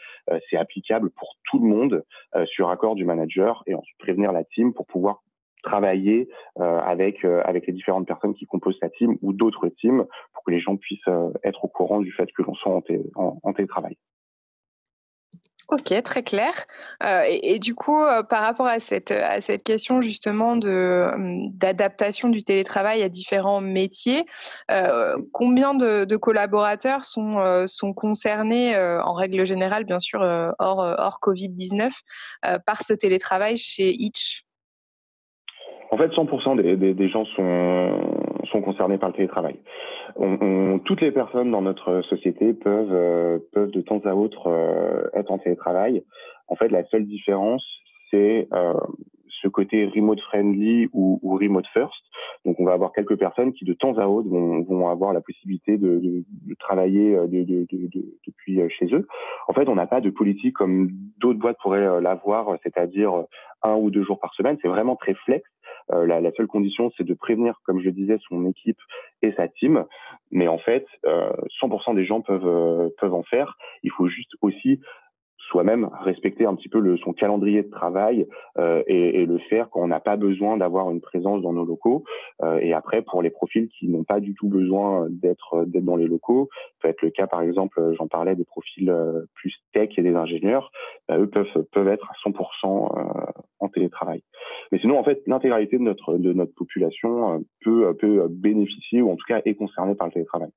c'est 0.48 0.56
applicable 0.56 1.10
pour 1.10 1.36
tout 1.44 1.58
le 1.58 1.66
monde 1.66 2.04
sur 2.46 2.70
accord 2.70 2.94
du 2.94 3.04
manager 3.04 3.62
et 3.66 3.74
ensuite 3.74 3.98
prévenir 3.98 4.32
la 4.32 4.44
team 4.44 4.72
pour 4.72 4.86
pouvoir 4.86 5.22
travailler 5.62 6.28
euh, 6.58 6.78
avec 6.78 7.24
euh, 7.24 7.42
avec 7.44 7.66
les 7.66 7.72
différentes 7.72 8.06
personnes 8.06 8.34
qui 8.34 8.46
composent 8.46 8.78
la 8.82 8.90
team 8.90 9.16
ou 9.22 9.32
d'autres 9.32 9.68
teams 9.68 10.04
pour 10.32 10.44
que 10.44 10.50
les 10.50 10.60
gens 10.60 10.76
puissent 10.76 11.00
euh, 11.08 11.30
être 11.44 11.64
au 11.64 11.68
courant 11.68 12.00
du 12.00 12.12
fait 12.12 12.30
que 12.32 12.42
l'on 12.42 12.54
soit 12.54 12.80
en, 13.14 13.52
télétravail. 13.52 13.96
Ok, 15.70 16.02
très 16.02 16.24
clair. 16.24 16.52
Euh, 17.06 17.22
et, 17.28 17.60
du 17.60 17.76
coup, 17.76 17.96
euh, 17.96 18.24
par 18.24 18.42
rapport 18.42 18.66
à 18.66 18.80
cette, 18.80 19.12
à 19.12 19.40
cette 19.40 19.62
question 19.62 20.02
justement 20.02 20.52
hum, 20.54 21.50
d'adaptation 21.52 22.28
du 22.28 22.42
télétravail 22.42 23.02
à 23.04 23.08
différents 23.08 23.60
métiers, 23.60 24.24
euh, 24.72 25.16
combien 25.32 25.74
de, 25.74 26.16
collaborateurs 26.16 27.04
sont, 27.04 27.38
sont 27.68 27.92
concernés, 27.92 28.76
en 28.76 29.14
règle 29.14 29.46
générale, 29.46 29.84
bien 29.84 30.00
sûr, 30.00 30.20
hors, 30.58 30.78
hors 30.78 31.18
Covid-19, 31.22 31.90
par 32.66 32.82
ce 32.82 32.92
télétravail 32.92 33.56
chez 33.56 33.92
Itch 33.92 34.42
En 35.92 35.96
fait, 35.96 36.08
100% 36.08 36.60
des, 36.60 36.94
des, 36.94 37.08
gens 37.08 37.24
sont, 37.36 38.42
sont 38.50 38.60
concernés 38.60 38.98
par 38.98 39.10
le 39.10 39.14
télétravail. 39.14 39.56
Toutes 40.84 41.00
les 41.00 41.12
personnes 41.12 41.50
dans 41.50 41.62
notre 41.62 42.02
société 42.02 42.52
peuvent, 42.52 42.92
euh, 42.92 43.38
peuvent 43.52 43.70
de 43.70 43.80
temps 43.80 44.00
à 44.04 44.14
autre 44.14 44.48
euh, 44.48 45.08
être 45.14 45.30
en 45.30 45.38
télétravail. 45.38 46.02
En 46.48 46.56
fait, 46.56 46.68
la 46.68 46.84
seule 46.86 47.06
différence, 47.06 47.64
c'est 48.10 48.48
euh, 48.52 48.74
ce 49.42 49.48
côté 49.48 49.86
remote 49.86 50.20
friendly 50.20 50.88
ou, 50.92 51.20
remote 51.22 51.66
first. 51.72 51.94
Donc, 52.44 52.58
on 52.58 52.64
va 52.64 52.72
avoir 52.72 52.92
quelques 52.92 53.16
personnes 53.16 53.52
qui, 53.52 53.64
de 53.64 53.72
temps 53.72 53.96
à 53.98 54.06
autre, 54.06 54.28
vont, 54.28 54.62
vont 54.62 54.88
avoir 54.88 55.12
la 55.12 55.20
possibilité 55.20 55.78
de, 55.78 55.98
de, 55.98 56.24
de 56.46 56.54
travailler 56.58 57.14
de, 57.28 57.66
depuis 58.26 58.60
chez 58.70 58.86
eux. 58.92 59.06
En 59.48 59.52
fait, 59.52 59.68
on 59.68 59.74
n'a 59.76 59.86
pas 59.86 60.00
de 60.00 60.10
politique 60.10 60.54
comme 60.54 60.90
d'autres 61.18 61.38
boîtes 61.38 61.58
pourraient 61.62 62.00
l'avoir, 62.00 62.56
c'est-à-dire 62.62 63.24
un 63.62 63.76
ou 63.76 63.90
deux 63.90 64.02
jours 64.02 64.18
par 64.18 64.34
semaine. 64.34 64.58
C'est 64.60 64.68
vraiment 64.68 64.96
très 64.96 65.14
flex. 65.14 65.48
Euh, 65.92 66.06
la, 66.06 66.20
la, 66.20 66.32
seule 66.32 66.46
condition, 66.46 66.90
c'est 66.96 67.04
de 67.04 67.14
prévenir, 67.14 67.60
comme 67.64 67.80
je 67.80 67.86
le 67.86 67.92
disais, 67.92 68.18
son 68.28 68.46
équipe 68.46 68.78
et 69.22 69.32
sa 69.32 69.48
team. 69.48 69.84
Mais 70.30 70.48
en 70.48 70.58
fait, 70.58 70.86
100% 71.04 71.90
euh, 71.90 71.94
des 71.94 72.04
gens 72.04 72.20
peuvent 72.20 72.46
euh, 72.46 72.88
peuvent 72.98 73.14
en 73.14 73.22
faire. 73.22 73.56
Il 73.82 73.90
faut 73.90 74.08
juste 74.08 74.32
aussi 74.42 74.80
soi-même 75.50 75.90
respecter 76.04 76.46
un 76.46 76.54
petit 76.54 76.68
peu 76.68 76.78
le, 76.78 76.96
son 76.98 77.12
calendrier 77.12 77.62
de 77.62 77.70
travail 77.70 78.26
euh, 78.58 78.82
et, 78.86 79.20
et, 79.20 79.26
le 79.26 79.38
faire 79.38 79.68
quand 79.70 79.80
on 79.80 79.88
n'a 79.88 80.00
pas 80.00 80.16
besoin 80.16 80.56
d'avoir 80.56 80.90
une 80.90 81.00
présence 81.00 81.42
dans 81.42 81.52
nos 81.52 81.64
locaux. 81.64 82.04
Euh, 82.42 82.58
et 82.60 82.72
après, 82.72 83.02
pour 83.02 83.20
les 83.20 83.30
profils 83.30 83.68
qui 83.68 83.88
n'ont 83.88 84.04
pas 84.04 84.20
du 84.20 84.34
tout 84.34 84.48
besoin 84.48 85.06
d'être 85.10 85.64
d'être 85.66 85.84
dans 85.84 85.96
les 85.96 86.06
locaux, 86.06 86.48
peut 86.80 86.88
être 86.88 87.02
le 87.02 87.10
cas 87.10 87.26
par 87.26 87.42
exemple, 87.42 87.94
j'en 87.98 88.06
parlais 88.06 88.36
des 88.36 88.44
profils 88.44 88.88
euh, 88.88 89.24
plus 89.34 89.54
tech 89.72 89.90
et 89.96 90.02
des 90.02 90.14
ingénieurs, 90.14 90.70
bah, 91.08 91.18
eux 91.18 91.28
peuvent 91.28 91.64
peuvent 91.72 91.88
être 91.88 92.08
à 92.10 92.28
100% 92.28 92.36
euh, 92.64 93.32
en 93.58 93.68
télétravail. 93.68 94.22
Mais 94.72 94.78
sinon, 94.78 94.98
en 94.98 95.04
fait, 95.04 95.20
l'intégralité 95.26 95.78
de 95.78 95.82
notre 95.82 96.16
de 96.16 96.32
notre 96.32 96.54
population 96.54 97.34
euh, 97.34 97.38
peut 97.64 97.94
peut 97.98 98.28
bénéficier 98.28 99.02
ou 99.02 99.10
en 99.10 99.16
tout 99.16 99.26
cas 99.26 99.40
est 99.44 99.54
concernée 99.54 99.94
par 99.94 100.06
le 100.06 100.12
télétravail. 100.12 100.50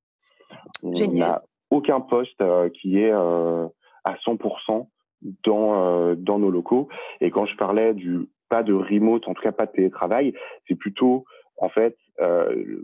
On 0.83 0.91
n'a 1.13 1.41
aucun 1.71 1.99
poste 1.99 2.43
qui 2.79 2.99
est 2.99 3.11
à 3.11 4.15
100% 4.25 4.87
dans 5.45 5.83
euh, 5.83 6.15
dans 6.15 6.39
nos 6.39 6.51
locaux. 6.51 6.89
Et 7.21 7.31
quand 7.31 7.45
je 7.45 7.55
parlais 7.55 7.93
du 7.93 8.27
pas 8.49 8.63
de 8.63 8.73
remote, 8.73 9.27
en 9.27 9.33
tout 9.33 9.41
cas 9.41 9.51
pas 9.51 9.65
de 9.65 9.71
télétravail, 9.71 10.33
c'est 10.67 10.75
plutôt 10.75 11.25
en 11.57 11.69
fait 11.69 11.97
euh, 12.19 12.81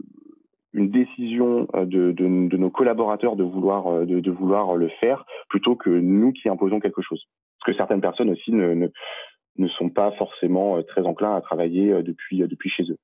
une 0.73 0.89
décision 0.89 1.67
euh, 1.75 1.85
de, 1.85 2.11
de, 2.11 2.47
de, 2.47 2.57
nos 2.57 2.69
collaborateurs 2.69 3.35
de 3.35 3.43
vouloir 3.43 3.87
euh, 3.87 4.05
de, 4.05 4.19
de, 4.19 4.31
vouloir 4.31 4.75
le 4.75 4.89
faire 4.99 5.25
plutôt 5.49 5.75
que 5.75 5.89
nous 5.89 6.31
qui 6.31 6.49
imposons 6.49 6.79
quelque 6.79 7.01
chose. 7.01 7.23
Parce 7.59 7.73
que 7.73 7.77
certaines 7.77 8.01
personnes 8.01 8.29
aussi 8.29 8.51
ne, 8.51 8.73
ne, 8.73 8.87
ne 9.57 9.67
sont 9.67 9.89
pas 9.89 10.11
forcément 10.13 10.81
très 10.83 11.01
enclins 11.01 11.35
à 11.35 11.41
travailler 11.41 12.01
depuis 12.03 12.39
depuis 12.39 12.69
chez 12.69 12.83
eux. 12.83 12.97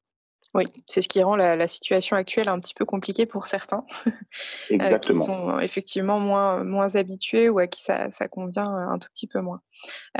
Oui, 0.56 0.64
c'est 0.88 1.02
ce 1.02 1.10
qui 1.10 1.22
rend 1.22 1.36
la, 1.36 1.68
situation 1.68 2.16
actuelle 2.16 2.48
un 2.48 2.62
petit 2.62 2.74
peu 2.74 2.86
compliquée 2.86 3.26
pour 3.26 3.46
certains, 3.46 3.84
euh, 4.72 4.98
qui 5.00 5.14
sont 5.22 5.60
effectivement 5.60 6.18
moins, 6.22 6.64
moins 6.64 6.96
habitués 6.96 7.50
ou 7.50 7.60
à 7.60 7.68
qui 7.68 7.84
ça, 7.84 8.10
convient 8.32 8.66
un 8.66 8.98
tout 8.98 9.10
petit 9.14 9.28
peu 9.28 9.42
moins. 9.42 9.60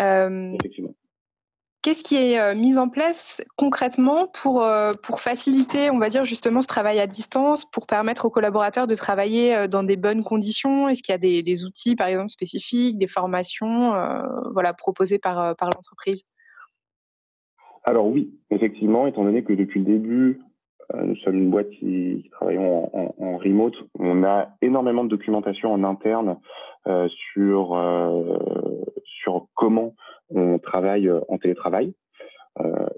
Euh, 0.02 0.54
qu'est-ce 1.86 2.04
qui 2.04 2.16
est 2.16 2.40
euh, 2.40 2.56
mis 2.56 2.80
en 2.80 2.90
place 2.90 3.44
concrètement 3.58 4.28
pour, 4.42 4.66
pour 5.04 5.22
faciliter, 5.22 5.92
on 5.92 6.00
va 6.00 6.10
dire, 6.10 6.26
justement 6.26 6.64
ce 6.64 6.68
travail 6.68 7.00
à 7.00 7.06
distance, 7.06 7.64
pour 7.64 7.86
permettre 7.86 8.26
aux 8.26 8.32
collaborateurs 8.32 8.88
de 8.88 8.96
travailler 8.96 9.68
dans 9.68 9.84
des 9.84 9.96
bonnes 9.96 10.24
conditions? 10.24 10.90
Est-ce 10.90 11.04
qu'il 11.04 11.14
y 11.14 11.16
a 11.16 11.44
des, 11.44 11.66
outils, 11.66 11.96
par 11.96 12.08
exemple, 12.08 12.30
spécifiques, 12.30 12.98
des 12.98 13.08
formations 13.08 13.94
voilà, 14.52 14.74
proposées 14.74 15.20
par, 15.20 15.56
par 15.56 15.70
l'entreprise? 15.70 16.24
Alors 17.84 18.08
oui, 18.08 18.34
effectivement, 18.50 19.06
étant 19.06 19.24
donné 19.24 19.44
que 19.44 19.54
depuis 19.54 19.80
le 19.80 19.86
début, 19.86 20.42
euh, 20.94 21.04
nous 21.04 21.16
sommes 21.18 21.38
une 21.38 21.50
boîte 21.50 21.70
qui, 21.70 22.22
qui 22.24 22.30
travaillons 22.32 22.90
en, 22.94 23.38
remote, 23.38 23.76
on 24.00 24.24
a 24.24 24.50
énormément 24.62 25.04
de 25.04 25.10
documentation 25.10 25.72
en 25.72 25.84
interne 25.84 26.38
euh, 26.88 27.08
sur 27.34 27.76
euh, 27.76 28.38
sur 29.26 29.48
comment 29.56 29.96
on 30.30 30.60
travaille 30.60 31.12
en 31.28 31.38
télétravail. 31.38 31.94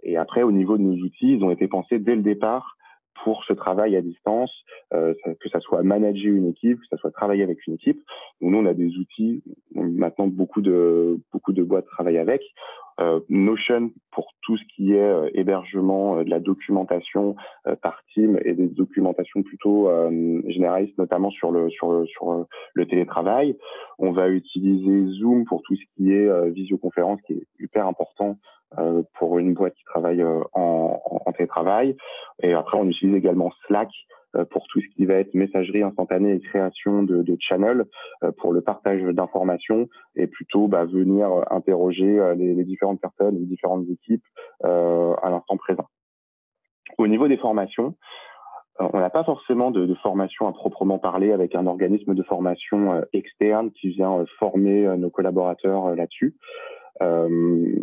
et 0.03 0.17
après, 0.17 0.43
au 0.43 0.51
niveau 0.51 0.77
de 0.77 0.83
nos 0.83 0.97
outils, 1.03 1.33
ils 1.33 1.43
ont 1.43 1.51
été 1.51 1.67
pensés 1.67 1.99
dès 1.99 2.15
le 2.15 2.21
départ 2.21 2.77
pour 3.23 3.43
ce 3.45 3.53
travail 3.53 3.95
à 3.95 4.01
distance, 4.01 4.51
euh, 4.93 5.13
que 5.39 5.49
ça 5.49 5.59
soit 5.59 5.83
manager 5.83 6.33
une 6.33 6.47
équipe, 6.47 6.79
que 6.79 6.87
ça 6.89 6.97
soit 6.97 7.11
travailler 7.11 7.43
avec 7.43 7.65
une 7.67 7.73
équipe. 7.73 8.01
Donc 8.41 8.51
nous, 8.51 8.57
on 8.57 8.65
a 8.65 8.73
des 8.73 8.95
outils. 8.97 9.43
Maintenant, 9.73 10.27
beaucoup 10.27 10.61
de 10.61 11.19
beaucoup 11.31 11.53
de 11.53 11.63
boîtes 11.63 11.87
travaillent 11.87 12.19
avec. 12.19 12.41
Euh, 12.99 13.19
Notion 13.29 13.91
pour 14.11 14.33
tout 14.41 14.57
ce 14.57 14.63
qui 14.75 14.93
est 14.93 14.99
euh, 14.99 15.29
hébergement 15.33 16.23
de 16.23 16.29
la 16.29 16.39
documentation 16.39 17.35
par 17.81 18.01
team 18.13 18.39
et 18.43 18.53
des 18.53 18.67
documentations 18.67 19.43
plutôt 19.43 19.89
généralistes, 20.47 20.97
notamment 20.97 21.29
sur 21.29 21.51
le 21.51 21.69
sur 21.69 22.05
sur 22.07 22.45
le 22.73 22.85
télétravail. 22.87 23.57
On 23.99 24.11
va 24.11 24.29
utiliser 24.29 25.05
Zoom 25.19 25.45
pour 25.45 25.61
tout 25.63 25.75
ce 25.75 25.83
qui 25.95 26.11
est 26.11 26.49
visioconférence, 26.51 27.19
qui 27.27 27.33
est 27.33 27.47
hyper 27.59 27.87
important 27.87 28.37
euh, 28.77 29.01
pour 29.17 29.39
une 29.39 29.53
boîte 29.53 29.73
qui 29.75 29.85
travaille 29.85 30.21
euh, 30.21 30.41
en, 30.51 31.01
en, 31.25 31.31
télétravail. 31.31 31.95
Et 32.43 32.53
après, 32.53 32.77
on 32.77 32.85
utilise 32.89 33.15
également 33.15 33.49
Slack 33.65 33.87
euh, 33.87 34.16
pour 34.49 34.67
tout 34.67 34.81
ce 34.81 34.87
qui 34.95 35.05
va 35.05 35.15
être 35.15 35.33
messagerie 35.33 35.83
instantanée 35.83 36.33
et 36.33 36.39
création 36.39 37.03
de, 37.03 37.21
de 37.21 37.37
channels 37.39 37.85
pour 38.37 38.53
le 38.53 38.61
partage 38.61 39.01
d'informations 39.01 39.87
et 40.15 40.27
plutôt 40.27 40.67
bah, 40.67 40.85
venir 40.85 41.29
interroger 41.49 42.19
les, 42.35 42.53
les, 42.53 42.63
différentes 42.63 43.01
personnes, 43.01 43.37
les 43.39 43.45
différentes 43.45 43.87
équipes 43.89 44.25
à 44.63 45.29
l'instant 45.29 45.57
présent. 45.57 45.87
Au 46.97 47.07
niveau 47.07 47.27
des 47.27 47.37
formations, 47.37 47.95
on 48.79 48.99
n'a 48.99 49.09
pas 49.09 49.23
forcément 49.23 49.71
de, 49.71 49.85
de, 49.85 49.95
formation 49.95 50.47
à 50.47 50.51
proprement 50.51 50.99
parler 50.99 51.31
avec 51.31 51.55
un 51.55 51.65
organisme 51.65 52.13
de 52.13 52.23
formation 52.23 53.03
externe 53.13 53.71
qui 53.71 53.89
vient 53.89 54.23
former 54.39 54.95
nos 54.97 55.09
collaborateurs 55.09 55.95
là-dessus. 55.95 56.35
Euh, 57.01 57.75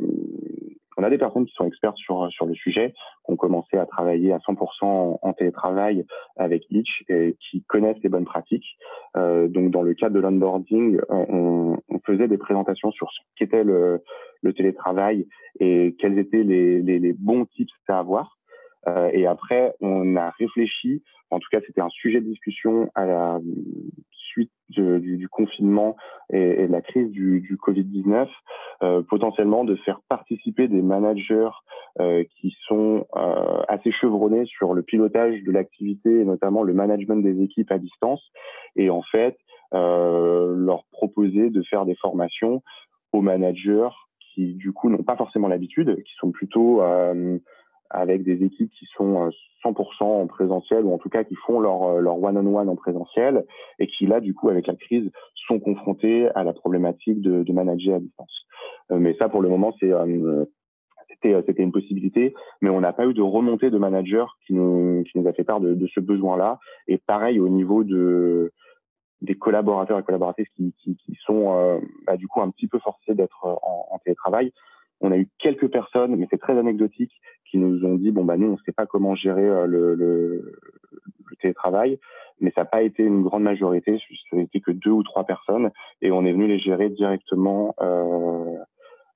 on 0.97 1.03
a 1.03 1.11
des 1.11 1.19
personnes 1.19 1.47
qui 1.47 1.55
sont 1.55 1.67
expertes 1.67 1.97
sur 1.97 2.31
sur 2.31 2.47
le 2.47 2.55
sujet, 2.55 2.95
qui 3.25 3.33
ont 3.33 3.37
commencé 3.37 3.77
à 3.77 3.87
travailler 3.87 4.33
à 4.33 4.39
100% 4.39 5.19
en, 5.21 5.33
télétravail 5.33 6.07
avec 6.37 6.65
Itch 6.71 7.05
et 7.09 7.37
qui 7.41 7.63
connaissent 7.65 8.03
les 8.03 8.09
bonnes 8.09 8.25
pratiques. 8.25 8.77
Euh, 9.17 9.49
donc 9.49 9.71
dans 9.71 9.83
le 9.83 9.95
cadre 9.95 10.15
de 10.15 10.21
l'onboarding, 10.21 11.01
on, 11.09 11.79
on, 11.89 11.99
faisait 12.07 12.29
des 12.29 12.39
présentations 12.39 12.91
sur 12.93 13.11
ce 13.11 13.21
qu'était 13.37 13.65
le, 13.65 14.03
le 14.43 14.53
télétravail 14.53 15.27
et 15.59 15.97
quels 15.99 16.19
étaient 16.19 16.43
les, 16.43 16.83
les, 16.83 16.99
les 16.99 17.13
bons 17.15 17.47
tips 17.47 17.73
à 17.89 17.99
avoir. 17.99 18.37
Euh, 18.87 19.11
et 19.13 19.27
après, 19.27 19.75
on 19.81 20.17
a 20.17 20.31
réfléchi, 20.39 21.03
en 21.31 21.39
tout 21.39 21.49
cas 21.51 21.61
c'était 21.67 21.81
un 21.81 21.89
sujet 21.89 22.21
de 22.21 22.27
discussion 22.27 22.91
à 22.95 23.07
la 23.07 23.41
suite 24.35 24.51
du, 24.69 25.29
confinement 25.29 25.97
et, 26.33 26.67
de 26.67 26.73
la 26.73 26.81
crise 26.81 27.11
du, 27.11 27.41
du 27.41 27.57
Covid-19, 27.57 28.29
euh, 28.83 29.03
potentiellement 29.03 29.65
de 29.65 29.77
faire 29.77 30.01
participer 30.09 30.69
des 30.69 30.83
managers 30.83 31.51
euh, 32.01 32.25
qui 32.37 32.57
sont 32.67 33.07
euh, 33.17 33.63
assez 33.69 33.93
chevronnés 33.93 34.45
sur 34.47 34.75
le 34.75 34.83
pilotage 34.83 35.43
de 35.43 35.53
l'activité 35.53 36.21
et 36.21 36.25
notamment 36.25 36.63
le 36.63 36.75
management 36.75 37.23
des 37.23 37.41
équipes 37.43 37.71
à 37.71 37.79
distance. 37.79 38.23
Et 38.77 38.91
en 38.91 39.03
fait 39.03 39.37
leur 39.73 40.85
proposer 40.93 41.51
de 41.51 41.61
faire 41.63 41.85
des 41.85 41.97
formations 41.97 42.63
aux 43.13 43.23
managers 43.23 43.89
qui 44.21 44.55
du 44.55 44.73
coup 44.73 44.89
n'ont 44.89 45.03
pas 45.03 45.17
forcément 45.17 45.49
l'habitude, 45.49 46.01
qui 46.05 46.13
sont 46.21 46.31
plutôt 46.31 46.81
avec 47.91 48.25
des 48.25 48.43
équipes 48.45 48.71
qui 48.73 48.87
sont 48.97 49.31
100% 49.65 49.71
euh, 50.03 50.05
en 50.05 50.27
présentiel 50.27 50.85
ou 50.85 50.93
en 50.93 50.99
tout 50.99 51.09
cas 51.09 51.25
qui 51.25 51.35
font 51.35 51.61
leur 51.61 51.83
euh, 51.85 52.01
leur 52.01 52.23
one-on-one 52.23 52.69
en 52.69 52.77
présentiel 52.77 53.45
et 53.79 53.87
qui 53.87 54.07
là 54.07 54.21
du 54.21 54.35
coup 54.35 54.49
avec 54.49 54.67
la 54.67 54.75
crise 54.75 55.11
sont 55.47 55.61
confrontés 55.61 56.29
à 56.35 56.45
la 56.45 56.53
problématique 56.53 57.21
de, 57.21 57.53
manager 57.53 57.97
à 57.97 58.01
distance. 58.01 58.47
Euh, 58.91 58.99
mais 58.99 59.15
ça 59.19 59.29
pour 59.29 59.43
le 59.43 59.49
moment 59.49 59.73
c'était 59.79 59.93
c'était 61.47 61.63
une 61.63 61.73
possibilité, 61.73 62.35
mais 62.61 62.71
on 62.71 62.81
n'a 62.81 62.93
pas 62.93 63.07
eu 63.07 63.15
de 63.15 63.23
remontée 63.23 63.71
de 63.71 63.79
managers 63.79 64.27
qui 64.47 64.55
nous 64.55 65.05
qui 65.05 65.19
nous 65.19 65.29
a 65.29 65.33
fait 65.33 65.45
part 65.45 65.61
de, 65.61 65.87
ce 65.87 66.01
besoin-là. 66.01 66.59
Et 66.89 66.99
pareil 66.99 67.39
au 67.39 67.49
niveau 67.49 67.85
de 67.85 68.53
des 69.23 69.37
collaborateurs 69.37 69.99
et 69.99 70.03
collaboratrices 70.03 70.49
qui, 70.55 70.75
sont 71.25 71.81
bah, 72.07 72.19
du 72.19 72.29
coup 72.29 72.43
un 72.43 72.51
petit 72.51 72.67
peu 72.67 72.79
forcés 72.79 73.15
d'être 73.15 73.47
en 73.47 73.99
télétravail. 74.05 74.53
On 75.01 75.13
a 75.13 75.19
eu 75.19 75.29
quelques 75.39 75.69
personnes, 75.69 76.17
mais 76.17 76.27
c'est 76.31 76.41
très 76.41 76.59
anecdotique, 76.59 77.13
qui 77.55 77.59
nous 77.59 77.85
ont 77.85 77.95
dit 77.95 78.11
bon 78.11 78.25
bah 78.25 78.37
nous 78.37 78.49
on 78.49 78.59
sait 78.67 78.73
pas 78.73 78.85
comment 78.85 79.15
gérer 79.15 79.47
euh, 79.47 79.69
le 79.69 80.59
télétravail. 81.41 82.01
mais 82.41 82.51
ça 82.51 82.63
n'a 82.63 82.65
pas 82.65 82.83
été 82.83 83.05
une 83.05 83.23
grande 83.23 83.45
majorité, 83.45 83.97
ça 84.29 84.37
n'a 84.37 84.43
été 84.43 84.61
que 84.61 84.73
deux 84.73 84.91
ou 84.91 85.05
trois 85.05 85.23
personnes, 85.23 85.71
et 86.03 86.11
on 86.11 86.25
est 86.25 86.33
venu 86.33 86.49
les 86.49 86.59
gérer 86.59 86.89
directement 86.89 87.77
euh, 87.81 88.57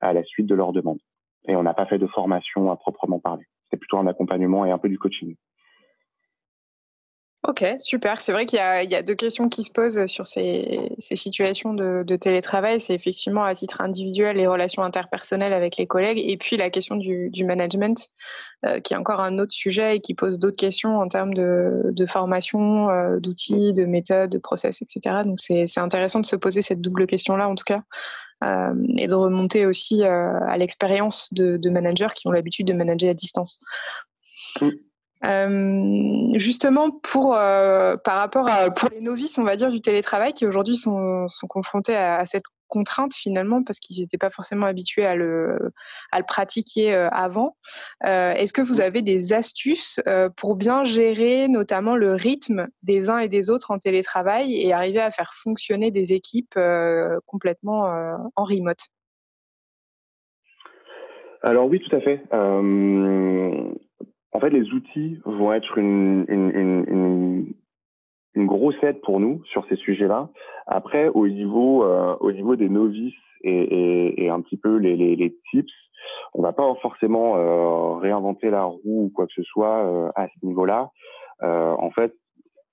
à 0.00 0.12
la 0.12 0.22
suite 0.22 0.46
de 0.46 0.54
leur 0.54 0.72
demande. 0.72 1.00
Et 1.48 1.56
on 1.56 1.64
n'a 1.64 1.74
pas 1.74 1.86
fait 1.86 1.98
de 1.98 2.06
formation 2.06 2.70
à 2.70 2.76
proprement 2.76 3.18
parler. 3.18 3.44
C'était 3.64 3.78
plutôt 3.78 3.98
un 3.98 4.06
accompagnement 4.06 4.64
et 4.64 4.70
un 4.70 4.78
peu 4.78 4.88
du 4.88 5.00
coaching. 5.00 5.34
Ok, 7.46 7.64
super. 7.78 8.20
C'est 8.20 8.32
vrai 8.32 8.46
qu'il 8.46 8.58
y, 8.58 8.60
a 8.60 9.02
deux 9.02 9.14
questions 9.14 9.48
qui 9.48 9.62
se 9.62 9.70
posent 9.70 10.06
sur 10.06 10.26
ces, 10.26 10.90
situations 10.98 11.72
de, 11.72 12.16
télétravail. 12.16 12.80
C'est 12.80 12.94
effectivement 12.94 13.44
à 13.44 13.54
titre 13.54 13.80
individuel 13.80 14.36
les 14.36 14.48
relations 14.48 14.82
interpersonnelles 14.82 15.52
avec 15.52 15.76
les 15.76 15.86
collègues 15.86 16.18
et 16.18 16.36
puis 16.36 16.56
la 16.56 16.68
question 16.68 16.96
du, 16.96 17.44
management, 17.44 18.08
euh, 18.66 18.80
qui 18.80 18.92
est 18.92 18.96
encore 18.96 19.20
un 19.20 19.38
autre 19.38 19.52
sujet 19.52 19.96
et 19.96 20.00
qui 20.00 20.14
pose 20.14 20.40
d'autres 20.40 20.56
questions 20.56 20.98
en 20.98 21.06
termes 21.06 21.32
de, 21.32 22.06
formation, 22.08 22.90
euh, 22.90 23.20
d'outils, 23.20 23.72
de 23.72 23.84
méthodes, 23.84 24.30
de 24.30 24.38
process, 24.38 24.82
etc. 24.82 25.22
Donc 25.24 25.38
c'est 25.38 25.78
intéressant 25.78 26.18
de 26.18 26.26
se 26.26 26.36
poser 26.36 26.60
cette 26.60 26.80
double 26.80 27.06
question-là 27.06 27.48
en 27.48 27.54
tout 27.54 27.64
cas. 27.64 27.82
Euh, 28.44 28.74
et 28.98 29.06
de 29.06 29.14
remonter 29.14 29.64
aussi 29.64 30.04
à 30.04 30.56
l'expérience 30.58 31.32
de, 31.32 31.70
managers 31.70 32.08
qui 32.16 32.26
ont 32.26 32.32
l'habitude 32.32 32.66
de 32.66 32.72
manager 32.72 33.10
à 33.10 33.14
distance. 33.14 33.60
Euh, 35.26 36.38
justement, 36.38 36.90
pour, 36.90 37.34
euh, 37.34 37.96
par 37.96 38.18
rapport 38.18 38.48
à 38.48 38.70
pour 38.70 38.88
les 38.90 39.00
novices, 39.00 39.36
on 39.38 39.44
va 39.44 39.56
dire, 39.56 39.70
du 39.70 39.80
télétravail, 39.80 40.32
qui 40.32 40.46
aujourd'hui 40.46 40.76
sont, 40.76 41.28
sont, 41.28 41.46
confrontés 41.46 41.96
à, 41.96 42.24
cette 42.24 42.44
contrainte 42.68 43.14
finalement, 43.14 43.62
parce 43.64 43.80
qu'ils 43.80 44.00
n'étaient 44.00 44.18
pas 44.18 44.30
forcément 44.30 44.66
habitués 44.66 45.06
à 45.06 45.16
le, 45.16 45.72
à 46.12 46.18
le 46.18 46.24
pratiquer 46.24 46.94
euh, 46.94 47.08
avant. 47.10 47.56
Est-ce 48.04 48.52
que 48.52 48.62
vous 48.62 48.80
avez 48.80 49.02
des 49.02 49.32
astuces 49.32 50.00
pour 50.36 50.54
bien 50.54 50.84
gérer 50.84 51.48
notamment 51.48 51.96
le 51.96 52.14
rythme 52.14 52.68
des 52.82 53.08
uns 53.08 53.18
et 53.18 53.28
des 53.28 53.50
autres 53.50 53.70
en 53.70 53.78
télétravail 53.78 54.54
et 54.54 54.72
arriver 54.72 55.00
à 55.00 55.10
faire 55.10 55.32
fonctionner 55.42 55.90
des 55.90 56.12
équipes 56.12 56.58
complètement 57.26 57.84
en 58.36 58.44
remote? 58.44 58.80
Alors 61.42 61.66
oui, 61.66 61.80
tout 61.80 61.94
à 61.94 62.00
fait. 62.00 62.20
Euh, 62.32 63.72
en 64.32 64.40
fait, 64.40 64.50
les 64.50 64.72
outils 64.72 65.20
vont 65.24 65.52
être 65.52 65.78
une, 65.78 66.24
une, 66.28 66.50
une, 66.50 67.54
une, 68.34 68.46
grosse 68.46 68.76
aide 68.82 69.00
pour 69.00 69.20
nous 69.20 69.42
sur 69.46 69.66
ces 69.68 69.76
sujets-là. 69.76 70.28
Après, 70.66 71.08
au 71.08 71.26
niveau, 71.26 71.84
euh, 71.84 72.16
au 72.20 72.32
niveau 72.32 72.56
des 72.56 72.68
novices 72.68 73.14
et, 73.42 73.50
et, 73.50 74.24
et 74.24 74.30
un 74.30 74.40
petit 74.40 74.56
peu 74.56 74.76
les, 74.76 74.96
les, 74.96 75.16
les, 75.16 75.34
tips, 75.50 75.72
on 76.34 76.42
va 76.42 76.52
pas 76.52 76.74
forcément 76.82 77.36
euh, 77.36 77.94
réinventer 78.00 78.50
la 78.50 78.64
roue 78.64 79.06
ou 79.06 79.10
quoi 79.14 79.26
que 79.26 79.32
ce 79.34 79.42
soit 79.42 79.84
euh, 79.84 80.10
à 80.14 80.28
ce 80.28 80.46
niveau-là. 80.46 80.90
Euh, 81.42 81.74
en 81.78 81.90
fait, 81.90 82.14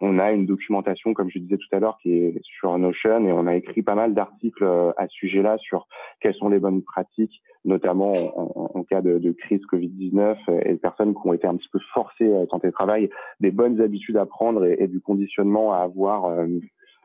on 0.02 0.20
a 0.20 0.32
une 0.32 0.46
documentation, 0.46 1.14
comme 1.14 1.30
je 1.30 1.40
disais 1.40 1.58
tout 1.58 1.74
à 1.76 1.80
l'heure, 1.80 1.98
qui 2.02 2.14
est 2.14 2.42
sur 2.44 2.78
Notion 2.78 3.26
et 3.26 3.32
on 3.32 3.48
a 3.48 3.56
écrit 3.56 3.82
pas 3.82 3.96
mal 3.96 4.14
d'articles 4.14 4.64
euh, 4.64 4.92
à 4.98 5.08
ce 5.08 5.16
sujet-là 5.16 5.58
sur 5.58 5.88
quelles 6.20 6.36
sont 6.36 6.50
les 6.50 6.60
bonnes 6.60 6.84
pratiques, 6.84 7.42
notamment 7.64 8.14
en, 8.36 8.84
cas 8.84 9.02
de, 9.02 9.32
crise 9.32 9.62
Covid-19 9.72 10.38
et 10.66 10.74
de 10.74 10.78
personnes 10.78 11.14
qui 11.14 11.22
ont 11.24 11.34
été 11.34 11.48
un 11.48 11.56
petit 11.56 11.70
peu 11.70 11.80
forcées 11.94 12.36
à 12.36 12.46
tenter 12.46 12.72
travail, 12.72 13.10
des 13.40 13.52
bonnes 13.52 13.82
habitudes 13.82 14.18
à 14.18 14.26
prendre 14.26 14.66
et, 14.66 14.88
du 14.88 15.00
conditionnement 15.00 15.74
à 15.74 15.78
avoir, 15.78 16.26
euh, 16.26 16.46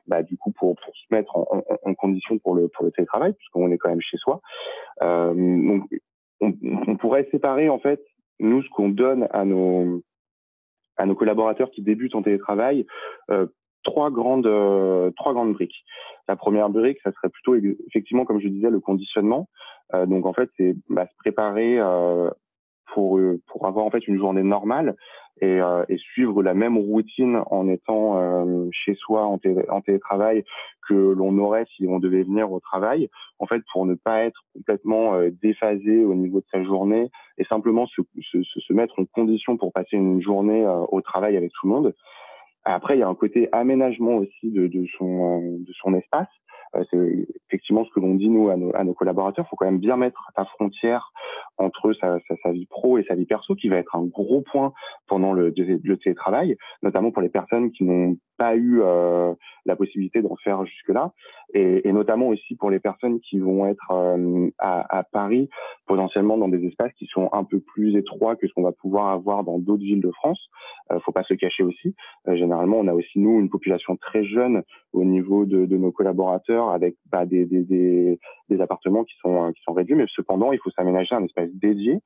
bah, 0.07 0.23
du 0.23 0.37
coup, 0.37 0.51
pour, 0.51 0.77
se 0.81 1.15
mettre 1.15 1.37
en, 1.37 1.63
en, 1.85 1.95
condition 1.95 2.39
pour 2.39 2.55
le, 2.55 2.69
pour 2.69 2.85
le 2.85 2.91
télétravail, 2.91 3.35
puisqu'on 3.35 3.71
est 3.71 3.79
quand 3.79 3.91
même 3.91 4.01
chez 4.01 4.17
soi. 4.17 4.41
Euh, 5.03 5.33
donc, 5.33 5.85
on, 6.41 6.53
on 6.89 6.97
pourrait 6.97 7.29
séparer, 7.31 7.69
en 7.69 7.79
fait, 7.79 8.03
nous, 8.41 8.63
ce 8.63 8.69
qu'on 8.71 8.89
donne 8.89 9.29
à 9.31 9.45
nos 9.45 10.03
à 11.01 11.07
nos 11.07 11.15
collaborateurs 11.15 11.71
qui 11.71 11.83
débutent 11.83 12.15
en 12.15 12.23
télétravail 12.23 12.87
euh, 13.31 13.47
trois 13.83 14.11
grandes 14.11 14.47
euh, 14.47 15.11
trois 15.17 15.33
grandes 15.33 15.55
briques. 15.55 15.85
La 16.29 16.37
première 16.37 16.69
brique, 16.69 16.99
ça 17.03 17.13
serait 17.13 17.31
plutôt 17.31 17.57
effectivement, 17.89 18.25
comme 18.25 18.41
je 18.41 18.49
disais, 18.49 18.71
le 18.71 18.81
conditionnement. 18.81 19.49
Euh, 19.95 20.07
donc 20.07 20.27
en 20.27 20.33
fait, 20.33 20.51
c'est 20.57 20.75
bah, 20.89 21.07
se 21.07 21.17
préparer 21.19 21.79
pour 22.93 23.19
pour 23.47 23.67
avoir 23.67 23.87
en 23.87 23.91
fait 23.91 24.07
une 24.07 24.19
journée 24.19 24.43
normale 24.43 24.97
et, 25.41 25.61
euh, 25.61 25.85
et, 25.89 25.97
suivre 25.97 26.43
la 26.43 26.55
même 26.55 26.77
routine 26.77 27.41
en 27.47 27.69
étant 27.69 28.19
euh, 28.19 28.69
chez 28.73 28.95
soi 28.95 29.25
en, 29.25 29.39
télétravail 29.39 30.45
que 30.91 30.95
l'on 30.95 31.39
aurait 31.39 31.67
si 31.77 31.87
on 31.87 32.01
devait 32.01 32.25
venir 32.25 32.51
au 32.51 32.59
travail, 32.59 33.09
en 33.39 33.47
fait, 33.47 33.63
pour 33.73 33.87
ne 33.87 33.95
pas 33.95 34.25
être 34.25 34.41
complètement 34.55 35.15
euh, 35.15 35.31
déphasé 35.41 36.05
au 36.05 36.15
niveau 36.15 36.41
de 36.41 36.47
sa 36.51 36.63
journée 36.65 37.11
et 37.39 37.45
simplement 37.45 37.87
se, 37.87 38.73
mettre 38.73 38.99
en 38.99 39.05
condition 39.05 39.57
pour 39.57 39.73
passer 39.73 39.97
une 39.97 40.21
journée 40.21 40.65
euh, 40.65 40.85
au 40.89 41.01
travail 41.01 41.37
avec 41.37 41.53
tout 41.53 41.69
le 41.69 41.73
monde. 41.73 41.95
Après, 42.65 42.97
il 42.97 43.01
y 43.01 43.03
a 43.05 43.09
un 43.09 43.15
côté 43.15 43.49
aménagement 43.53 44.17
aussi 44.17 44.51
de, 44.51 44.67
de 44.67 44.85
son, 44.99 45.59
de 45.61 45.73
son 45.81 45.95
espace. 45.95 46.29
Euh, 46.75 46.85
c'est 46.91 47.29
effectivement 47.49 47.85
ce 47.85 47.91
que 47.91 48.01
l'on 48.01 48.15
dit 48.15 48.29
nous 48.29 48.51
à 48.51 48.57
nos, 48.57 48.75
à 48.75 48.83
nos 48.83 48.95
collaborateurs. 48.95 49.45
Il 49.47 49.51
faut 49.51 49.57
quand 49.57 49.67
même 49.67 49.79
bien 49.79 49.97
mettre 49.97 50.31
la 50.37 50.45
frontière 50.45 51.13
entre 51.61 51.93
sa, 51.93 52.19
vie 52.53 52.67
pro 52.67 52.99
et 52.99 53.05
sa 53.05 53.15
vie 53.15 53.27
perso, 53.27 53.55
qui 53.55 53.69
va 53.69 53.77
être 53.77 53.95
un 53.95 54.05
gros 54.05 54.43
point 54.43 54.73
pendant 55.07 55.33
le, 55.33 55.53
télétravail, 55.53 56.57
notamment 56.83 57.11
pour 57.11 57.23
les 57.23 57.29
personnes 57.29 57.71
qui 57.71 57.85
n'ont 57.85 58.17
pas 58.39 58.57
eu 58.57 58.81
euh, 58.83 59.35
la 59.67 59.77
possibilité 59.77 60.23
d'en 60.23 60.37
faire 60.37 60.65
jusque-là, 60.65 61.13
et, 61.53 61.93
notamment 61.93 62.29
aussi 62.29 62.55
pour 62.57 62.71
les 62.71 62.81
personnes 62.81 63.21
qui 63.21 63.39
vont 63.39 63.67
être 63.67 63.91
euh, 63.91 64.51
à, 64.59 65.05
Paris, 65.13 65.49
potentiellement 65.87 66.39
dans 66.39 66.49
des 66.49 66.65
espaces 66.67 66.93
qui 66.99 67.07
sont 67.07 67.29
un 67.33 67.45
peu 67.45 67.61
plus 67.61 67.97
étroits 67.97 68.37
que 68.37 68.47
ce 68.47 68.53
qu'on 68.53 68.63
va 68.63 68.73
pouvoir 68.73 69.09
avoir 69.09 69.45
dans 69.45 69.59
d'autres 69.59 69.83
villes 69.83 70.01
de 70.01 70.11
France. 70.11 70.41
Euh, 70.93 70.99
faut 71.01 71.13
pas 71.13 71.25
se 71.25 71.35
cacher 71.35 71.63
aussi. 71.63 71.95
Euh, 72.29 72.37
généralement, 72.37 72.79
on 72.79 72.87
a 72.87 72.95
aussi 72.95 73.19
nous 73.19 73.39
une 73.41 73.51
population 73.51 73.97
très 73.97 74.25
jeune 74.25 74.63
au 74.93 75.05
niveau 75.05 75.45
de, 75.45 75.67
nos 75.77 75.93
collaborateurs, 75.93 76.71
avec 76.71 76.97
bah, 77.11 77.27
des, 77.27 77.47
des, 77.47 78.19
appartements 78.61 79.05
qui 79.05 79.15
sont 79.23 79.53
qui 79.53 79.63
sont 79.63 79.73
réduits, 79.73 79.95
mais 79.95 80.07
cependant, 80.15 80.53
il 80.53 80.59
faut 80.59 80.71
s'aménager 80.71 81.15
un 81.15 81.25
espace 81.25 81.50
dédié 81.55 82.01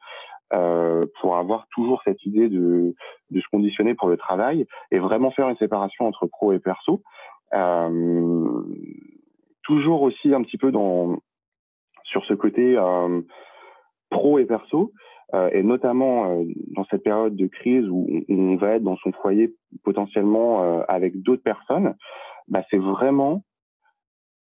euh, 0.53 1.07
pour 1.21 1.37
avoir 1.37 1.67
toujours 1.75 2.03
cette 2.05 2.25
idée 2.27 2.49
de, 2.49 2.95
se 3.33 3.49
conditionner 3.51 3.95
pour 3.95 4.09
le 4.09 4.17
travail 4.17 4.67
et 4.91 4.99
vraiment 4.99 5.31
faire 5.31 5.49
une 5.49 5.57
séparation 5.57 6.07
entre 6.07 6.27
pro 6.27 6.53
et 6.53 6.59
perso. 6.59 7.03
Euh, 7.55 8.63
toujours 9.63 10.03
aussi 10.03 10.33
un 10.33 10.43
petit 10.43 10.59
peu 10.59 10.71
dans 10.71 11.19
sur 12.05 12.25
ce 12.27 12.35
côté 12.35 12.77
euh, 12.77 13.23
pro 14.11 14.39
et 14.39 14.45
perso, 14.45 14.93
et 15.51 15.65
notamment 15.65 16.45
dans 16.77 16.85
cette 16.85 17.03
période 17.03 17.35
de 17.35 17.49
crise 17.49 17.89
où 17.89 18.07
on, 18.29 18.55
va 18.55 18.77
être 18.77 18.85
dans 18.85 18.97
son 18.99 19.11
foyer 19.11 19.53
potentiellement 19.83 20.83
avec 20.83 21.23
d'autres 21.23 21.43
personnes, 21.43 21.97
bah, 22.47 22.63
c'est 22.71 22.79
vraiment 22.79 23.43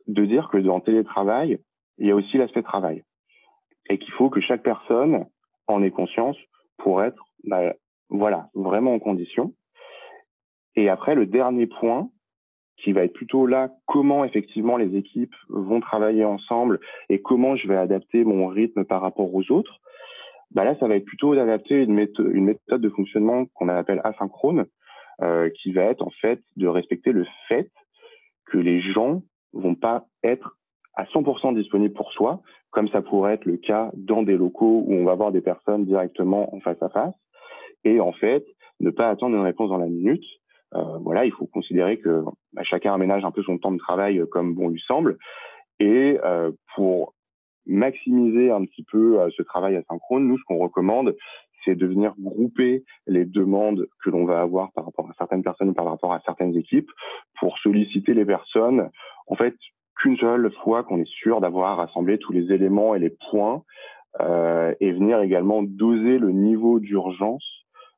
de 0.06 0.24
dire 0.24 0.48
que 0.50 0.56
dans 0.56 0.80
télétravail, 0.80 1.58
il 1.98 2.06
y 2.06 2.11
a 2.11 2.14
aussi 2.14 2.38
l'aspect 2.38 2.62
travail 2.62 3.04
et 3.88 3.98
qu'il 3.98 4.12
faut 4.12 4.31
que 4.31 4.40
chaque 4.40 4.62
personne 4.62 5.27
en 5.66 5.83
ait 5.83 5.90
conscience 5.90 6.37
pour 6.79 7.03
être, 7.03 7.24
bah, 7.44 7.74
voilà, 8.09 8.48
vraiment 8.55 8.94
en 8.94 8.98
condition. 8.98 9.53
Et 10.77 10.88
après, 10.88 11.14
le 11.14 11.27
dernier 11.27 11.66
point, 11.66 12.09
qui 12.79 12.92
va 12.92 13.05
être 13.05 13.12
plutôt 13.12 13.46
là, 13.46 13.70
comment 13.87 14.24
effectivement 14.24 14.77
les 14.77 14.96
équipes 14.96 15.35
vont 15.48 15.81
travailler 15.81 16.24
ensemble 16.24 16.81
et 17.09 17.20
comment 17.20 17.57
je 17.57 17.66
vais 17.66 17.77
adapter 17.77 18.24
mon 18.24 18.46
rythme 18.46 18.85
par 18.85 19.03
rapport 19.03 19.35
aux 19.35 19.51
autres. 19.51 19.81
Bah 20.53 20.64
là, 20.64 20.77
ça 20.79 20.87
va 20.87 20.96
être 20.96 21.05
plutôt 21.05 21.35
d'adapter 21.35 21.83
une 21.83 21.94
méthode, 21.94 22.81
de 22.81 22.88
fonctionnement 22.88 23.46
qu'on 23.55 23.68
appelle 23.68 24.01
asynchrone, 24.05 24.66
euh, 25.20 25.51
qui 25.61 25.72
va 25.72 25.83
être 25.83 26.03
en 26.03 26.12
fait 26.22 26.40
de 26.57 26.68
respecter 26.68 27.12
le 27.12 27.27
fait 27.48 27.70
que 28.46 28.59
les 28.59 28.81
gens 28.81 29.22
vont 29.53 29.74
pas 29.74 30.07
être 30.22 30.57
à 30.98 31.04
100% 31.04 31.54
disponibles 31.54 31.94
pour 31.94 32.12
soi, 32.12 32.42
comme 32.70 32.88
ça 32.88 33.02
pourrait 33.02 33.34
être 33.34 33.44
le 33.44 33.56
cas 33.56 33.90
dans 33.94 34.24
des 34.24 34.37
locaux 34.37 34.82
où 34.84 34.94
on 34.94 35.04
va 35.04 35.14
voir 35.14 35.30
des 35.30 35.40
personnes 35.40 35.84
directement 35.84 36.52
en 36.54 36.61
face 36.61 36.82
à 36.82 36.88
face. 36.88 37.14
Et 37.84 38.00
en 38.00 38.12
fait, 38.12 38.44
ne 38.80 38.90
pas 38.90 39.08
attendre 39.08 39.37
une 39.37 39.42
réponse 39.42 39.70
dans 39.70 39.78
la 39.78 39.87
minute. 39.87 40.24
Euh, 40.74 40.98
voilà, 40.98 41.24
il 41.24 41.30
faut 41.32 41.46
considérer 41.46 41.98
que 42.00 42.24
bah, 42.52 42.64
chacun 42.64 42.92
aménage 42.92 43.24
un 43.24 43.30
peu 43.30 43.44
son 43.44 43.58
temps 43.58 43.70
de 43.70 43.78
travail 43.78 44.20
comme 44.32 44.54
bon 44.54 44.68
lui 44.68 44.82
semble. 44.88 45.18
Et 45.78 46.18
euh, 46.24 46.50
pour 46.74 47.14
maximiser 47.64 48.50
un 48.50 48.64
petit 48.64 48.84
peu 48.90 49.20
euh, 49.20 49.30
ce 49.37 49.42
travail 49.44 49.76
asynchrone, 49.76 50.26
nous, 50.26 50.37
ce 50.37 50.44
qu'on 50.48 50.58
recommande, 50.58 51.16
c'est 51.64 51.76
de 51.76 51.87
venir 51.87 52.12
grouper 52.18 52.82
les 53.06 53.24
demandes 53.24 53.87
que 54.02 54.11
l'on 54.11 54.24
va 54.24 54.40
avoir 54.40 54.72
par 54.72 54.84
rapport 54.84 55.08
à 55.08 55.14
certaines 55.16 55.44
personnes 55.44 55.68
ou 55.68 55.74
par 55.74 55.87
rapport 55.87 56.12
à 56.12 56.20
certaines 56.26 56.56
équipes 56.56 56.90
pour 57.38 57.56
solliciter 57.58 58.14
les 58.14 58.24
personnes, 58.24 58.90
en 59.28 59.37
fait, 59.37 59.54
qu'une 59.98 60.16
seule 60.16 60.50
fois 60.62 60.82
qu'on 60.82 61.00
est 61.00 61.08
sûr 61.08 61.40
d'avoir 61.40 61.76
rassemblé 61.76 62.18
tous 62.18 62.32
les 62.32 62.52
éléments 62.52 62.94
et 62.94 62.98
les 62.98 63.14
points 63.30 63.62
euh, 64.20 64.74
et 64.80 64.92
venir 64.92 65.20
également 65.20 65.62
doser 65.62 66.18
le 66.18 66.32
niveau 66.32 66.80
d'urgence 66.80 67.44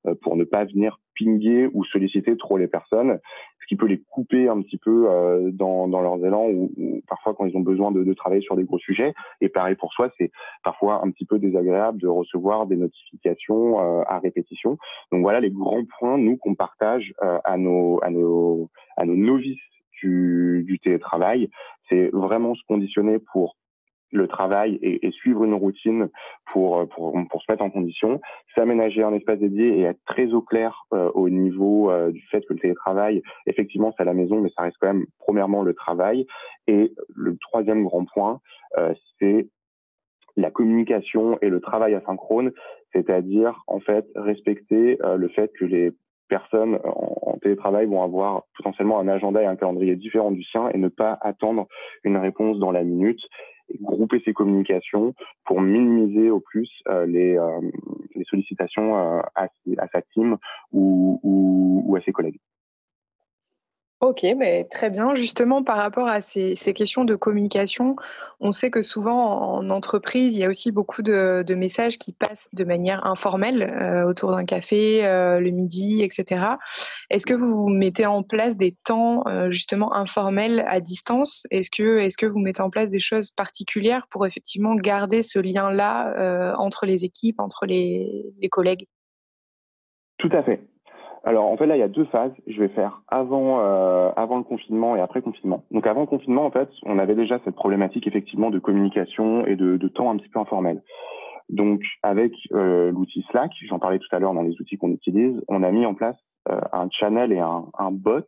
euh, 0.06 0.14
pour 0.22 0.36
ne 0.36 0.44
pas 0.44 0.64
venir 0.64 0.98
pinguer 1.18 1.68
ou 1.72 1.84
solliciter 1.84 2.36
trop 2.36 2.56
les 2.56 2.68
personnes, 2.68 3.18
ce 3.60 3.66
qui 3.66 3.76
peut 3.76 3.86
les 3.86 4.00
couper 4.00 4.48
un 4.48 4.62
petit 4.62 4.78
peu 4.78 5.06
euh, 5.08 5.50
dans, 5.52 5.88
dans 5.88 6.00
leurs 6.00 6.24
élans 6.24 6.48
ou, 6.48 7.02
parfois 7.06 7.34
quand 7.34 7.44
ils 7.44 7.56
ont 7.56 7.60
besoin 7.60 7.92
de, 7.92 8.02
de, 8.02 8.14
travailler 8.14 8.42
sur 8.42 8.56
des 8.56 8.64
gros 8.64 8.78
sujets. 8.78 9.12
Et 9.40 9.48
pareil 9.48 9.74
pour 9.76 9.92
soi, 9.92 10.10
c'est 10.18 10.30
parfois 10.64 11.04
un 11.04 11.10
petit 11.10 11.26
peu 11.26 11.38
désagréable 11.38 12.00
de 12.00 12.08
recevoir 12.08 12.66
des 12.66 12.76
notifications 12.76 13.80
euh, 13.80 14.02
à 14.06 14.18
répétition. 14.18 14.78
Donc 15.12 15.22
voilà 15.22 15.40
les 15.40 15.50
grands 15.50 15.84
points 15.98 16.18
nous 16.18 16.36
qu'on 16.36 16.54
partage 16.54 17.12
euh, 17.22 17.38
à 17.44 17.56
nos 17.58 18.00
à 18.02 18.10
nos 18.10 18.70
à 18.96 19.04
nos 19.04 19.16
novices 19.16 19.58
du, 20.02 20.78
télétravail. 20.82 21.50
C'est 21.88 22.08
vraiment 22.12 22.54
se 22.54 22.62
conditionner 22.66 23.18
pour 23.32 23.56
le 24.12 24.26
travail 24.26 24.78
et, 24.82 25.06
et, 25.06 25.10
suivre 25.12 25.44
une 25.44 25.54
routine 25.54 26.08
pour, 26.52 26.88
pour, 26.88 27.16
pour 27.30 27.42
se 27.42 27.50
mettre 27.50 27.62
en 27.62 27.70
condition, 27.70 28.20
s'aménager 28.54 29.02
un 29.02 29.14
espace 29.14 29.38
dédié 29.38 29.78
et 29.78 29.82
être 29.82 30.00
très 30.04 30.32
au 30.32 30.42
clair 30.42 30.84
euh, 30.92 31.10
au 31.14 31.28
niveau 31.28 31.90
euh, 31.90 32.10
du 32.10 32.22
fait 32.22 32.40
que 32.40 32.54
le 32.54 32.58
télétravail, 32.58 33.22
effectivement, 33.46 33.92
c'est 33.96 34.02
à 34.02 34.06
la 34.06 34.14
maison, 34.14 34.40
mais 34.40 34.50
ça 34.56 34.62
reste 34.62 34.76
quand 34.80 34.88
même 34.88 35.06
premièrement 35.18 35.62
le 35.62 35.74
travail. 35.74 36.26
Et 36.66 36.92
le 37.14 37.36
troisième 37.36 37.84
grand 37.84 38.04
point, 38.04 38.40
euh, 38.78 38.94
c'est 39.20 39.48
la 40.36 40.50
communication 40.50 41.38
et 41.40 41.48
le 41.48 41.60
travail 41.60 41.94
asynchrone, 41.94 42.52
c'est-à-dire 42.92 43.62
en 43.66 43.78
fait 43.78 44.06
respecter 44.14 44.96
le 45.16 45.28
fait 45.28 45.52
que 45.58 45.64
les 45.64 45.92
personnes 46.30 46.78
en, 46.84 47.32
en, 47.32 47.38
télétravail 47.38 47.86
vont 47.86 48.02
avoir 48.02 48.44
potentiellement 48.56 48.98
un 49.00 49.08
agenda 49.08 49.42
et 49.42 49.46
un 49.46 49.56
calendrier 49.56 49.96
différent 49.96 50.30
du 50.30 50.42
sien 50.44 50.70
et 50.72 50.78
ne 50.78 50.88
pas 50.88 51.18
attendre 51.20 51.66
une 52.04 52.16
réponse 52.16 52.58
dans 52.58 52.70
la 52.70 52.82
minute 52.82 53.20
grouper 53.80 54.20
ses 54.24 54.32
communications 54.32 55.14
pour 55.44 55.60
minimiser 55.60 56.30
au 56.30 56.40
plus 56.40 56.68
euh, 56.88 57.06
les, 57.06 57.36
euh, 57.36 57.60
les, 58.14 58.24
sollicitations 58.24 58.98
euh, 58.98 59.20
à, 59.34 59.48
sa 59.92 60.02
team 60.14 60.36
ou 60.72 61.94
à 61.96 62.00
ses 62.02 62.12
collègues. 62.12 62.40
Ok, 64.00 64.24
mais 64.38 64.64
très 64.64 64.88
bien. 64.88 65.14
Justement, 65.14 65.62
par 65.62 65.76
rapport 65.76 66.08
à 66.08 66.22
ces, 66.22 66.54
questions 66.74 67.04
de 67.04 67.14
communication, 67.16 67.96
on 68.40 68.50
sait 68.50 68.70
que 68.70 68.82
souvent 68.82 69.56
en 69.56 69.68
entreprise, 69.68 70.34
il 70.34 70.40
y 70.40 70.44
a 70.44 70.48
aussi 70.48 70.72
beaucoup 70.72 71.02
de, 71.02 71.44
messages 71.54 71.98
qui 71.98 72.14
passent 72.14 72.48
de 72.54 72.64
manière 72.64 73.06
informelle 73.06 73.62
euh, 73.62 74.08
autour 74.08 74.30
d'un 74.30 74.46
café, 74.46 75.04
euh, 75.04 75.38
le 75.38 75.50
midi, 75.50 76.02
etc. 76.02 76.46
Est-ce 77.10 77.26
que 77.26 77.34
vous 77.34 77.68
mettez 77.68 78.06
en 78.06 78.22
place 78.22 78.56
des 78.56 78.74
temps 78.84 79.22
euh, 79.26 79.50
justement 79.50 79.94
informels 79.94 80.64
à 80.66 80.80
distance? 80.80 81.46
Est-ce 81.50 81.70
que, 81.70 81.98
est 81.98 82.16
que 82.16 82.24
vous 82.24 82.38
mettez 82.38 82.62
en 82.62 82.70
place 82.70 82.88
des 82.88 83.00
choses 83.00 83.30
particulières 83.30 84.06
pour 84.08 84.26
effectivement 84.26 84.76
garder 84.76 85.22
ce 85.22 85.38
lien-là 85.38 86.54
entre 86.58 86.86
les 86.86 87.04
équipes, 87.04 87.38
entre 87.38 87.66
les 87.66 88.48
collègues? 88.50 88.86
Tout 90.16 90.30
à 90.32 90.42
fait. 90.42 90.69
Alors 91.22 91.46
en 91.46 91.56
fait 91.56 91.66
là 91.66 91.76
il 91.76 91.80
y 91.80 91.84
a 91.84 91.88
deux 91.88 92.06
phases. 92.06 92.32
Je 92.46 92.58
vais 92.60 92.68
faire 92.68 93.02
avant 93.08 93.60
euh, 93.60 94.10
avant 94.16 94.38
le 94.38 94.44
confinement 94.44 94.96
et 94.96 95.00
après 95.00 95.20
confinement. 95.20 95.64
Donc 95.70 95.86
avant 95.86 96.00
le 96.00 96.06
confinement 96.06 96.46
en 96.46 96.50
fait 96.50 96.70
on 96.84 96.98
avait 96.98 97.14
déjà 97.14 97.38
cette 97.44 97.54
problématique 97.54 98.06
effectivement 98.06 98.50
de 98.50 98.58
communication 98.58 99.44
et 99.46 99.56
de, 99.56 99.88
temps 99.88 100.10
un 100.10 100.16
petit 100.16 100.28
peu 100.28 100.38
informel. 100.38 100.82
Donc 101.50 101.82
avec 102.02 102.32
euh, 102.52 102.90
l'outil 102.90 103.24
Slack, 103.30 103.52
j'en 103.68 103.78
parlais 103.78 103.98
tout 103.98 104.14
à 104.14 104.18
l'heure 104.18 104.34
dans 104.34 104.42
les 104.42 104.58
outils 104.60 104.78
qu'on 104.78 104.92
utilise, 104.92 105.42
on 105.48 105.62
a 105.62 105.70
mis 105.70 105.84
en 105.84 105.94
place 105.94 106.16
euh, 106.48 106.60
un 106.72 106.88
channel 106.90 107.32
et 107.32 107.40
un, 107.40 107.66
un, 107.78 107.90
bot 107.90 108.24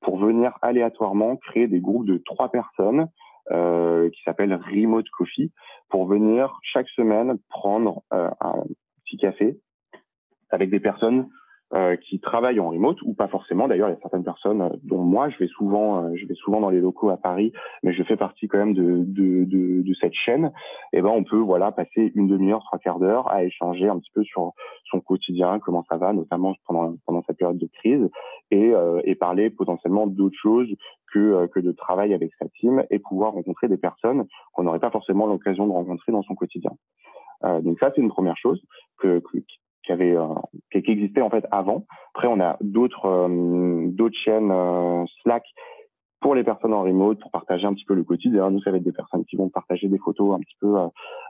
pour 0.00 0.18
venir 0.18 0.58
aléatoirement 0.62 1.36
créer 1.36 1.68
des 1.68 1.80
groupes 1.80 2.06
de 2.06 2.18
trois 2.18 2.50
personnes 2.50 3.08
qui 3.48 4.22
s'appellent 4.24 4.54
Remote 4.54 5.08
Coffee 5.16 5.52
pour 5.88 6.06
venir 6.06 6.58
chaque 6.64 6.88
semaine 6.88 7.38
prendre 7.48 8.02
un 8.10 8.64
petit 9.04 9.18
café 9.18 9.56
avec 10.50 10.68
des 10.68 10.80
personnes 10.80 11.28
euh, 11.74 11.96
qui 11.96 12.20
travaillent 12.20 12.60
en 12.60 12.70
remote 12.70 13.02
ou 13.02 13.12
pas 13.12 13.26
forcément. 13.26 13.66
D'ailleurs, 13.66 13.88
il 13.88 13.94
y 13.94 13.96
a 13.96 14.00
certaines 14.00 14.22
personnes, 14.22 14.62
euh, 14.62 14.68
dont 14.84 15.02
moi, 15.02 15.30
je 15.30 15.38
vais 15.38 15.48
souvent, 15.48 16.04
euh, 16.04 16.14
je 16.14 16.24
vais 16.26 16.34
souvent 16.34 16.60
dans 16.60 16.70
les 16.70 16.80
locaux 16.80 17.10
à 17.10 17.16
Paris, 17.16 17.52
mais 17.82 17.92
je 17.92 18.04
fais 18.04 18.16
partie 18.16 18.46
quand 18.46 18.58
même 18.58 18.72
de, 18.72 19.02
de, 19.04 19.44
de, 19.44 19.82
de 19.82 19.94
cette 20.00 20.14
chaîne. 20.14 20.52
Et 20.92 20.98
eh 20.98 21.02
ben, 21.02 21.08
on 21.08 21.24
peut 21.24 21.38
voilà 21.38 21.72
passer 21.72 22.12
une 22.14 22.28
demi-heure, 22.28 22.62
trois 22.64 22.78
quarts 22.78 23.00
d'heure 23.00 23.28
à 23.32 23.42
échanger 23.42 23.88
un 23.88 23.98
petit 23.98 24.12
peu 24.14 24.22
sur 24.22 24.52
son 24.90 25.00
quotidien, 25.00 25.58
comment 25.58 25.84
ça 25.88 25.96
va, 25.96 26.12
notamment 26.12 26.54
pendant 26.66 26.94
pendant 27.04 27.24
cette 27.26 27.38
période 27.38 27.58
de 27.58 27.66
crise, 27.66 28.08
et, 28.52 28.72
et 29.02 29.14
parler 29.16 29.50
potentiellement 29.50 30.06
d'autres 30.06 30.38
choses 30.40 30.72
que 31.12 31.46
que 31.46 31.58
de 31.58 31.72
travail 31.72 32.14
avec 32.14 32.30
sa 32.38 32.46
team 32.60 32.84
et 32.90 33.00
pouvoir 33.00 33.32
rencontrer 33.32 33.66
des 33.66 33.76
personnes 33.76 34.26
qu'on 34.52 34.62
n'aurait 34.62 34.78
pas 34.78 34.90
forcément 34.90 35.26
l'occasion 35.26 35.66
de 35.66 35.72
rencontrer 35.72 36.12
dans 36.12 36.22
son 36.22 36.36
quotidien. 36.36 36.70
Euh, 37.44 37.60
donc 37.60 37.78
ça, 37.78 37.92
c'est 37.94 38.00
une 38.00 38.08
première 38.08 38.36
chose 38.36 38.60
que, 38.98 39.20
que, 39.20 39.38
qui 39.86 39.92
avait 39.92 40.16
euh, 40.16 40.34
qui, 40.72 40.78
existait 40.78 41.22
en 41.22 41.30
fait 41.30 41.46
avant. 41.50 41.86
Après, 42.14 42.28
on 42.28 42.40
a 42.40 42.56
d'autres 42.60 43.06
euh, 43.06 43.86
d'autres 43.88 44.16
chaînes 44.16 44.50
euh, 44.50 45.04
Slack 45.22 45.44
pour 46.20 46.34
les 46.34 46.44
personnes 46.44 46.74
en 46.74 46.82
remote 46.82 47.20
pour 47.20 47.30
partager 47.30 47.66
un 47.66 47.74
petit 47.74 47.84
peu 47.84 47.94
le 47.94 48.02
quotidien. 48.02 48.50
Nous, 48.50 48.60
ça 48.62 48.70
va 48.70 48.78
être 48.78 48.82
des 48.82 48.92
personnes 48.92 49.24
qui 49.26 49.36
vont 49.36 49.48
partager 49.48 49.86
des 49.88 49.98
photos 49.98 50.34
un 50.34 50.40
petit 50.40 50.56
peu 50.60 50.74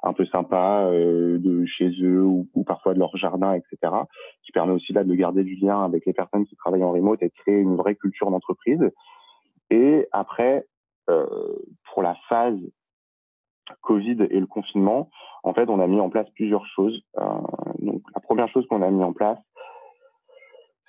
un 0.02 0.12
peu 0.12 0.24
sympas 0.26 0.90
de 0.90 1.64
chez 1.66 1.90
eux 2.02 2.22
ou, 2.22 2.48
ou, 2.54 2.64
parfois 2.64 2.94
de 2.94 3.00
leur 3.00 3.14
jardin, 3.16 3.52
etc. 3.52 3.92
Qui 4.44 4.52
permet 4.52 4.72
aussi 4.72 4.92
là 4.92 5.04
de 5.04 5.14
garder 5.14 5.42
du 5.42 5.56
lien 5.56 5.84
avec 5.84 6.06
les 6.06 6.12
personnes 6.12 6.46
qui 6.46 6.56
travaillent 6.56 6.84
en 6.84 6.92
remote 6.92 7.20
et 7.22 7.26
de 7.26 7.32
créer 7.42 7.58
une 7.58 7.76
vraie 7.76 7.96
culture 7.96 8.30
d'entreprise. 8.30 8.80
Et 9.70 10.06
après, 10.12 10.66
euh, 11.08 11.26
pour 11.92 12.02
la 12.02 12.16
phase 12.28 12.58
Covid 13.82 14.26
et 14.30 14.40
le 14.40 14.46
confinement, 14.46 15.08
en 15.42 15.54
fait, 15.54 15.68
on 15.68 15.80
a 15.80 15.86
mis 15.86 16.00
en 16.00 16.10
place 16.10 16.28
plusieurs 16.34 16.66
choses. 16.66 17.00
Euh, 17.18 17.22
donc, 17.80 18.02
la 18.14 18.20
première 18.20 18.48
chose 18.48 18.66
qu'on 18.66 18.82
a 18.82 18.90
mis 18.90 19.04
en 19.04 19.12
place, 19.12 19.38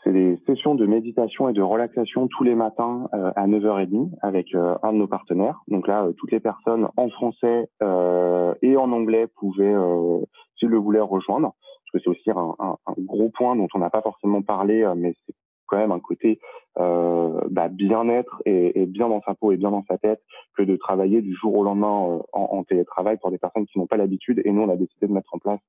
c'est 0.04 0.14
des 0.14 0.38
sessions 0.46 0.76
de 0.76 0.86
méditation 0.86 1.50
et 1.50 1.54
de 1.54 1.62
relaxation 1.62 2.28
tous 2.28 2.44
les 2.44 2.56
matins 2.56 3.08
euh, 3.14 3.32
à 3.36 3.48
9h30 3.48 4.12
avec 4.22 4.54
euh, 4.56 4.76
un 4.84 4.94
de 4.94 4.98
nos 4.98 5.08
partenaires. 5.08 5.60
Donc 5.68 5.88
là, 5.88 6.08
toutes 6.18 6.32
les 6.32 6.40
personnes 6.40 6.88
en 6.98 7.10
français 7.10 7.70
et 8.62 8.78
en 8.78 8.92
anglais 8.92 9.28
pouvaient, 9.36 9.76
s'ils 10.58 10.70
le 10.70 10.78
voulaient, 10.78 11.00
rejoindre. 11.00 11.54
Parce 11.92 11.92
que 11.94 12.00
c'est 12.00 12.10
aussi 12.10 12.32
un, 12.32 12.56
un, 12.60 12.78
un, 12.86 12.94
gros 12.98 13.30
point 13.30 13.56
dont 13.56 13.68
on 13.74 13.80
n'a 13.80 13.90
pas 13.90 14.02
forcément 14.02 14.42
parlé, 14.42 14.92
mais 14.96 15.14
c'est 15.26 15.36
quand 15.68 15.78
même 15.78 15.92
un 15.92 16.00
côté 16.00 16.40
euh, 16.80 17.42
bah, 17.50 17.68
bien-être 17.70 18.42
et, 18.46 18.82
et, 18.82 18.86
bien 18.86 19.10
dans 19.10 19.22
sa 19.22 19.34
peau 19.34 19.52
et 19.52 19.58
bien 19.58 19.72
dans 19.72 19.84
sa 19.88 19.98
tête 19.98 20.22
que 20.56 20.64
de 20.64 20.76
travailler 20.76 21.22
du 21.22 21.34
jour 21.34 21.56
au 21.56 21.64
lendemain 21.64 22.08
euh, 22.10 22.20
en, 22.34 22.58
en, 22.58 22.64
télétravail 22.64 23.18
pour 23.18 23.32
des 23.32 23.38
personnes 23.38 23.66
qui 23.66 23.80
n'ont 23.80 23.88
pas 23.88 23.98
l'habitude. 23.98 24.42
Et 24.46 24.52
nous, 24.52 24.62
on 24.62 24.70
a 24.70 24.76
décidé 24.76 25.08
de 25.08 25.14
mettre 25.14 25.34
en 25.34 25.40
place 25.40 25.60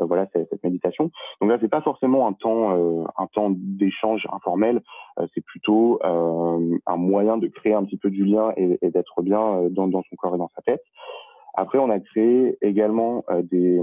euh, 0.00 0.04
voilà 0.04 0.26
cette, 0.32 0.48
cette, 0.50 0.62
méditation. 0.62 1.10
Donc 1.40 1.50
là, 1.50 1.58
c'est 1.60 1.68
pas 1.68 1.80
forcément 1.80 2.26
un 2.26 2.32
temps 2.32 2.76
euh, 2.76 3.04
un 3.16 3.26
temps 3.26 3.50
d'échange 3.50 4.26
informel. 4.32 4.82
Euh, 5.18 5.26
c'est 5.34 5.44
plutôt 5.44 6.00
un 6.02 6.96
moyen 6.96 7.38
de 7.38 7.48
créer 7.48 7.74
un 7.74 7.84
petit 7.84 7.96
peu 7.96 8.10
du 8.10 8.24
lien 8.24 8.52
et, 8.56 8.78
et 8.82 8.90
d'être 8.90 9.22
bien 9.22 9.68
dans, 9.70 9.88
dans 9.88 10.02
son 10.02 10.16
corps 10.16 10.34
et 10.34 10.38
dans 10.38 10.50
sa 10.54 10.62
tête. 10.62 10.82
Après, 11.54 11.78
on 11.78 11.90
a 11.90 11.98
créé 11.98 12.56
également 12.60 13.24
des 13.42 13.80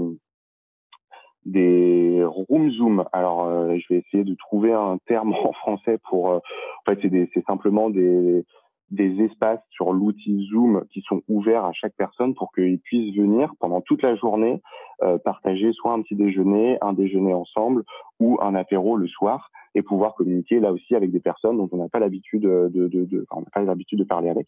des 1.46 2.22
room 2.24 2.70
zoom. 2.72 3.04
Alors, 3.12 3.44
euh, 3.44 3.76
je 3.78 3.94
vais 3.94 4.00
essayer 4.00 4.24
de 4.24 4.34
trouver 4.34 4.72
un 4.72 4.98
terme 5.06 5.32
en 5.44 5.52
français 5.52 5.98
pour. 6.10 6.30
Euh, 6.30 6.38
en 6.86 6.92
fait, 6.92 7.00
c'est 7.32 7.44
simplement 7.46 7.88
des 7.88 8.44
des 8.90 9.20
espaces 9.24 9.60
sur 9.70 9.92
l'outil 9.92 10.46
Zoom 10.48 10.84
qui 10.92 11.00
sont 11.02 11.20
ouverts 11.28 11.64
à 11.64 11.72
chaque 11.72 11.94
personne 11.96 12.34
pour 12.34 12.52
qu'ils 12.52 12.78
puissent 12.78 13.16
venir 13.16 13.52
pendant 13.58 13.80
toute 13.80 14.02
la 14.02 14.14
journée 14.14 14.62
euh, 15.02 15.18
partager 15.18 15.72
soit 15.72 15.92
un 15.92 16.02
petit 16.02 16.14
déjeuner, 16.14 16.78
un 16.82 16.92
déjeuner 16.92 17.34
ensemble 17.34 17.82
ou 18.20 18.38
un 18.40 18.54
apéro 18.54 18.96
le 18.96 19.08
soir 19.08 19.50
et 19.74 19.82
pouvoir 19.82 20.14
communiquer 20.14 20.60
là 20.60 20.72
aussi 20.72 20.94
avec 20.94 21.10
des 21.10 21.20
personnes 21.20 21.56
dont 21.58 21.68
on 21.72 21.78
n'a 21.78 21.88
pas 21.88 21.98
l'habitude 21.98 22.42
de, 22.42 22.70
de, 22.72 22.88
de, 22.88 23.26
enfin, 23.28 23.40
on 23.40 23.44
n'a 23.44 23.50
pas 23.52 23.62
l'habitude 23.62 23.98
de 23.98 24.04
parler 24.04 24.28
avec. 24.28 24.46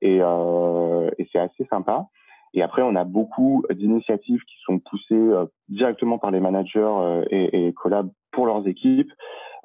Et, 0.00 0.18
euh, 0.20 1.10
et 1.18 1.28
c'est 1.30 1.38
assez 1.38 1.66
sympa. 1.66 2.06
Et 2.54 2.62
après, 2.62 2.82
on 2.82 2.94
a 2.94 3.04
beaucoup 3.04 3.64
d'initiatives 3.70 4.40
qui 4.44 4.56
sont 4.64 4.78
poussées 4.78 5.14
euh, 5.14 5.46
directement 5.68 6.18
par 6.18 6.30
les 6.30 6.40
managers 6.40 6.78
euh, 6.78 7.24
et, 7.30 7.66
et 7.66 7.72
collab 7.72 8.08
pour 8.30 8.46
leurs 8.46 8.66
équipes. 8.66 9.10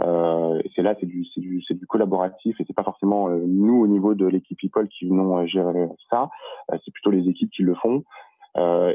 Euh, 0.01 0.59
c'est 0.75 0.81
là, 0.81 0.95
c'est 0.99 1.05
du, 1.05 1.25
c'est 1.33 1.41
du, 1.41 1.61
c'est 1.67 1.75
du 1.75 1.85
collaboratif 1.85 2.59
et 2.59 2.63
c'est 2.65 2.75
pas 2.75 2.83
forcément 2.83 3.29
euh, 3.29 3.43
nous 3.45 3.75
au 3.75 3.87
niveau 3.87 4.15
de 4.15 4.25
l'équipe 4.25 4.57
people 4.57 4.87
qui 4.87 5.07
venons 5.07 5.45
gérer 5.45 5.87
ça. 6.09 6.29
c'est 6.83 6.91
plutôt 6.91 7.11
les 7.11 7.29
équipes 7.29 7.51
qui 7.51 7.63
le 7.63 7.75
font. 7.75 8.03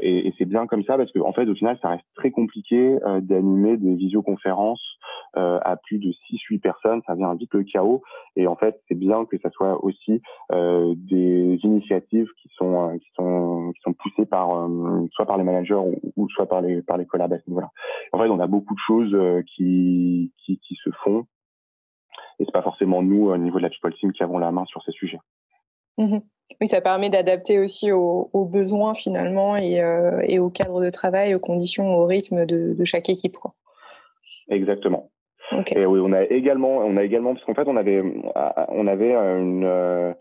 Et, 0.01 0.27
et 0.27 0.33
c'est 0.37 0.45
bien 0.45 0.67
comme 0.67 0.83
ça 0.83 0.95
parce 0.95 1.11
qu'en 1.11 1.27
en 1.27 1.33
fait, 1.33 1.47
au 1.47 1.55
final, 1.55 1.79
ça 1.81 1.89
reste 1.89 2.05
très 2.15 2.29
compliqué 2.29 2.99
d'animer 3.21 3.77
des 3.77 3.95
visioconférences 3.95 4.83
euh, 5.37 5.59
à 5.63 5.75
plus 5.75 5.99
de 5.99 6.11
6-8 6.31 6.59
personnes. 6.59 7.01
Ça 7.07 7.15
vient 7.15 7.33
vite 7.35 7.53
le 7.53 7.63
chaos. 7.63 8.01
Et 8.35 8.47
en 8.47 8.55
fait, 8.55 8.81
c'est 8.87 8.95
bien 8.95 9.25
que 9.25 9.37
ça 9.39 9.49
soit 9.51 9.83
aussi 9.83 10.21
euh, 10.51 10.93
des 10.97 11.59
initiatives 11.63 12.29
qui 12.41 12.49
sont 12.55 12.89
euh, 12.89 12.97
qui 12.97 13.09
sont 13.15 13.71
qui 13.75 13.81
sont 13.81 13.93
poussées 13.93 14.25
par 14.25 14.67
soit 15.11 15.25
par 15.25 15.37
les 15.37 15.43
managers 15.43 15.75
ou, 15.75 15.99
ou, 16.15 16.29
soit 16.29 16.47
par 16.47 16.61
les 16.61 16.81
par 16.81 16.97
les 16.97 17.05
collabs. 17.05 17.33
En 18.13 18.19
fait, 18.19 18.29
on 18.29 18.39
a 18.39 18.47
beaucoup 18.47 18.73
de 18.73 18.79
choses 18.85 19.43
qui, 19.55 20.31
qui 20.45 20.59
qui 20.59 20.75
se 20.83 20.89
font. 21.03 21.25
Et 22.39 22.45
c'est 22.45 22.51
pas 22.51 22.61
forcément 22.61 23.01
nous, 23.01 23.29
au 23.29 23.37
niveau 23.37 23.57
de 23.57 23.63
la 23.63 23.69
People 23.69 23.93
Team, 23.95 24.11
qui 24.11 24.23
avons 24.23 24.37
la 24.37 24.51
main 24.51 24.65
sur 24.65 24.83
ces 24.83 24.91
sujets. 24.91 25.19
Mmh 25.97 26.17
oui, 26.61 26.67
ça 26.67 26.79
permet 26.79 27.09
d'adapter 27.09 27.59
aussi 27.59 27.91
aux, 27.91 28.29
aux, 28.31 28.45
besoins 28.45 28.95
finalement 28.95 29.57
et, 29.57 29.81
euh, 29.81 30.21
et, 30.27 30.39
au 30.39 30.49
cadre 30.49 30.81
de 30.81 30.89
travail, 30.89 31.35
aux 31.35 31.39
conditions, 31.39 31.97
au 31.97 32.05
rythme 32.05 32.45
de, 32.45 32.73
de 32.73 32.85
chaque 32.85 33.09
équipe. 33.09 33.37
Quoi. 33.37 33.53
Exactement. 34.49 35.11
Et 35.75 35.85
oui, 35.85 35.99
on 36.03 36.11
a 36.11 36.23
également, 36.23 36.77
on 36.77 36.97
a 36.97 37.03
également, 37.03 37.33
parce 37.33 37.45
qu'en 37.45 37.53
fait, 37.53 37.67
on 37.67 37.77
avait, 37.77 38.01
on 38.69 38.87
avait 38.87 39.13
une, 39.13 39.63
euh, 39.63 40.13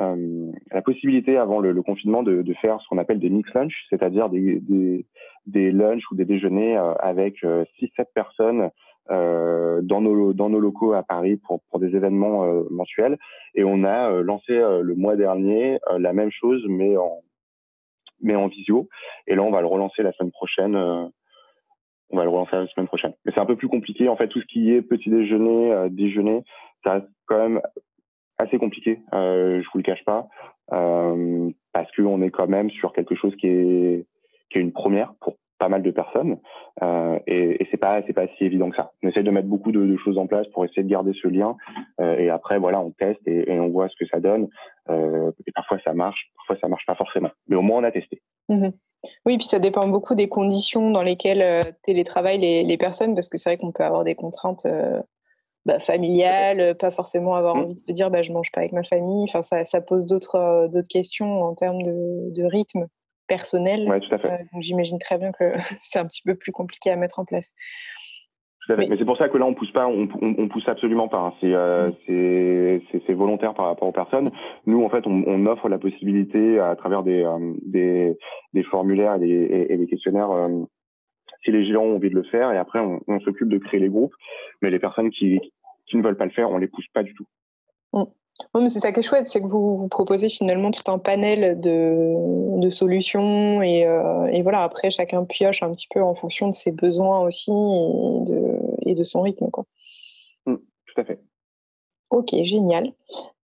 euh, 0.00 0.50
la 0.72 0.82
possibilité 0.82 1.36
avant 1.36 1.60
le, 1.60 1.82
confinement 1.82 2.24
de, 2.24 2.42
de, 2.42 2.54
faire 2.54 2.80
ce 2.80 2.88
qu'on 2.88 2.98
appelle 2.98 3.20
des 3.20 3.30
mix 3.30 3.52
lunch, 3.54 3.72
c'est-à-dire 3.90 4.28
des, 4.28 4.58
des, 4.60 5.06
des 5.46 5.70
lunchs 5.70 6.02
ou 6.10 6.16
des 6.16 6.24
déjeuners 6.24 6.76
euh, 6.76 6.94
avec 6.98 7.36
6-7 7.42 8.06
personnes 8.12 8.70
euh, 9.10 9.82
dans 9.82 10.00
nos 10.00 10.32
dans 10.32 10.48
nos 10.48 10.58
locaux 10.58 10.94
à 10.94 11.02
Paris 11.02 11.36
pour 11.36 11.60
pour 11.70 11.78
des 11.78 11.94
événements 11.94 12.44
mensuels. 12.70 13.18
Et 13.54 13.62
on 13.62 13.84
a 13.84 14.10
lancé 14.22 14.52
le 14.52 14.94
mois 14.94 15.14
dernier 15.14 15.78
la 15.96 16.12
même 16.12 16.30
chose 16.32 16.64
mais 16.68 16.96
en 16.96 17.20
mais 18.20 18.34
en 18.34 18.48
visio. 18.48 18.88
Et 19.28 19.36
là 19.36 19.42
on 19.42 19.52
va 19.52 19.60
le 19.60 19.68
relancer 19.68 20.02
la 20.02 20.12
semaine 20.12 20.32
prochaine 20.32 21.10
on 22.10 22.16
va 22.16 22.24
le 22.24 22.30
relancer 22.30 22.56
la 22.56 22.66
semaine 22.68 22.86
prochaine. 22.86 23.12
Mais 23.24 23.32
c'est 23.34 23.40
un 23.40 23.46
peu 23.46 23.56
plus 23.56 23.68
compliqué. 23.68 24.08
En 24.08 24.16
fait, 24.16 24.28
tout 24.28 24.40
ce 24.40 24.46
qui 24.46 24.72
est 24.72 24.82
petit 24.82 25.10
déjeuner, 25.10 25.72
euh, 25.72 25.88
déjeuner, 25.90 26.44
ça 26.84 26.94
reste 26.94 27.08
quand 27.26 27.38
même 27.38 27.60
assez 28.38 28.58
compliqué. 28.58 29.00
Euh, 29.12 29.62
je 29.62 29.68
vous 29.72 29.78
le 29.78 29.82
cache 29.82 30.04
pas, 30.04 30.28
euh, 30.72 31.50
parce 31.72 31.90
qu'on 31.92 32.22
est 32.22 32.30
quand 32.30 32.48
même 32.48 32.70
sur 32.70 32.92
quelque 32.92 33.14
chose 33.14 33.34
qui 33.36 33.46
est 33.46 34.06
qui 34.50 34.58
est 34.58 34.62
une 34.62 34.72
première 34.72 35.14
pour 35.20 35.36
pas 35.58 35.68
mal 35.68 35.82
de 35.82 35.90
personnes. 35.90 36.38
Euh, 36.82 37.18
et, 37.26 37.62
et 37.62 37.68
c'est 37.70 37.76
pas 37.76 38.02
c'est 38.06 38.12
pas 38.12 38.26
si 38.36 38.44
évident 38.44 38.70
que 38.70 38.76
ça. 38.76 38.92
On 39.02 39.08
essaie 39.08 39.22
de 39.22 39.30
mettre 39.30 39.48
beaucoup 39.48 39.72
de, 39.72 39.84
de 39.86 39.96
choses 39.96 40.18
en 40.18 40.26
place 40.26 40.46
pour 40.48 40.64
essayer 40.64 40.82
de 40.82 40.88
garder 40.88 41.12
ce 41.20 41.28
lien. 41.28 41.56
Euh, 42.00 42.18
et 42.18 42.28
après, 42.28 42.58
voilà, 42.58 42.80
on 42.80 42.90
teste 42.90 43.20
et, 43.26 43.50
et, 43.50 43.60
on 43.60 43.68
voit 43.68 43.88
ce 43.88 43.96
que 43.96 44.06
ça 44.06 44.20
donne. 44.20 44.48
Euh, 44.90 45.30
et 45.46 45.52
parfois 45.52 45.78
ça 45.84 45.94
marche, 45.94 46.30
parfois 46.36 46.56
ça 46.60 46.68
marche 46.68 46.86
pas 46.86 46.96
forcément. 46.96 47.30
Mais 47.48 47.56
au 47.56 47.62
moins 47.62 47.80
on 47.80 47.84
a 47.84 47.92
testé. 47.92 48.20
Mmh 48.48 48.68
oui, 49.26 49.36
puis 49.38 49.46
ça 49.46 49.58
dépend 49.58 49.88
beaucoup 49.88 50.14
des 50.14 50.28
conditions 50.28 50.90
dans 50.90 51.02
lesquelles 51.02 51.42
euh, 51.42 51.60
télétravaillent 51.82 52.38
les, 52.38 52.62
les, 52.62 52.76
personnes, 52.76 53.14
parce 53.14 53.28
que 53.28 53.38
c'est 53.38 53.50
vrai 53.50 53.56
qu'on 53.58 53.72
peut 53.72 53.84
avoir 53.84 54.04
des 54.04 54.14
contraintes 54.14 54.66
euh, 54.66 55.00
bah, 55.66 55.80
familiales, 55.80 56.76
pas 56.76 56.90
forcément 56.90 57.34
avoir 57.34 57.56
mmh. 57.56 57.60
envie 57.60 57.82
de 57.88 57.92
dire 57.92 58.10
bah, 58.10 58.22
je 58.22 58.32
mange 58.32 58.52
pas 58.52 58.60
avec 58.60 58.72
ma 58.72 58.84
famille. 58.84 59.24
Enfin, 59.24 59.42
ça, 59.42 59.64
ça 59.64 59.80
pose 59.80 60.06
d'autres 60.06 60.36
euh, 60.36 60.68
d'autres 60.68 60.88
questions 60.88 61.42
en 61.42 61.54
termes 61.54 61.82
de, 61.82 62.30
de 62.34 62.44
rythme 62.44 62.86
personnel. 63.26 63.88
Ouais, 63.88 64.00
tout 64.00 64.14
à 64.14 64.18
fait. 64.18 64.30
Euh, 64.30 64.44
donc 64.52 64.62
j'imagine 64.62 64.98
très 64.98 65.18
bien 65.18 65.32
que 65.32 65.54
c'est 65.82 65.98
un 65.98 66.06
petit 66.06 66.22
peu 66.22 66.34
plus 66.34 66.52
compliqué 66.52 66.90
à 66.90 66.96
mettre 66.96 67.18
en 67.18 67.24
place. 67.24 67.52
Mais, 68.68 68.88
c'est 68.98 69.04
pour 69.04 69.16
ça 69.16 69.28
que 69.28 69.36
là, 69.36 69.44
on 69.44 69.54
pousse 69.54 69.70
pas, 69.72 69.86
on, 69.86 70.08
on, 70.20 70.34
on 70.38 70.48
pousse 70.48 70.68
absolument 70.68 71.08
pas. 71.08 71.18
Hein. 71.18 71.32
C'est 71.40 71.54
euh, 71.54 71.90
mm. 72.08 73.00
c'est 73.06 73.12
volontaire 73.12 73.54
par 73.54 73.66
rapport 73.66 73.88
aux 73.88 73.92
personnes. 73.92 74.30
Nous, 74.66 74.82
en 74.82 74.88
fait, 74.88 75.06
on, 75.06 75.22
on 75.26 75.46
offre 75.46 75.68
la 75.68 75.78
possibilité 75.78 76.58
à 76.58 76.74
travers 76.76 77.02
des 77.02 77.24
euh, 77.24 77.52
des, 77.62 78.16
des, 78.52 78.62
formulaires 78.62 79.16
et 79.16 79.20
des, 79.20 79.66
et, 79.70 79.76
des 79.76 79.86
questionnaires. 79.86 80.30
Euh, 80.30 80.48
si 81.44 81.50
les 81.50 81.70
gens 81.70 81.82
ont 81.82 81.96
envie 81.96 82.08
de 82.08 82.14
le 82.14 82.22
faire, 82.22 82.52
et 82.52 82.56
après, 82.56 82.78
on, 82.78 83.00
on 83.06 83.20
s'occupe 83.20 83.48
de 83.48 83.58
créer 83.58 83.80
les 83.80 83.90
groupes. 83.90 84.14
Mais 84.62 84.70
les 84.70 84.78
personnes 84.78 85.10
qui, 85.10 85.38
qui 85.86 85.96
ne 85.96 86.02
veulent 86.02 86.16
pas 86.16 86.24
le 86.24 86.30
faire, 86.30 86.50
on 86.50 86.58
les 86.58 86.68
pousse 86.68 86.88
pas 86.94 87.02
du 87.02 87.12
tout. 87.14 87.26
Mm. 88.40 88.58
Oui, 88.58 88.70
c'est 88.70 88.80
ça 88.80 88.92
qui 88.92 89.00
est 89.00 89.02
chouette, 89.02 89.28
c'est 89.28 89.40
que 89.40 89.46
vous, 89.46 89.78
vous, 89.78 89.88
proposez 89.88 90.28
finalement 90.28 90.70
tout 90.70 90.90
un 90.90 90.98
panel 90.98 91.60
de, 91.60 92.14
de 92.58 92.70
solutions 92.70 93.62
et, 93.62 93.86
euh, 93.86 94.26
et, 94.26 94.42
voilà, 94.42 94.62
après 94.62 94.90
chacun 94.90 95.24
pioche 95.24 95.62
un 95.62 95.70
petit 95.72 95.88
peu 95.92 96.02
en 96.02 96.14
fonction 96.14 96.48
de 96.48 96.54
ses 96.54 96.72
besoins 96.72 97.20
aussi 97.20 97.50
et 97.50 98.24
de, 98.24 98.58
et 98.82 98.94
de 98.94 99.04
son 99.04 99.22
rythme. 99.22 99.50
Quoi. 99.50 99.64
Mmh, 100.46 100.56
tout 100.56 101.00
à 101.00 101.04
fait. 101.04 101.20
Ok, 102.10 102.34
génial. 102.44 102.92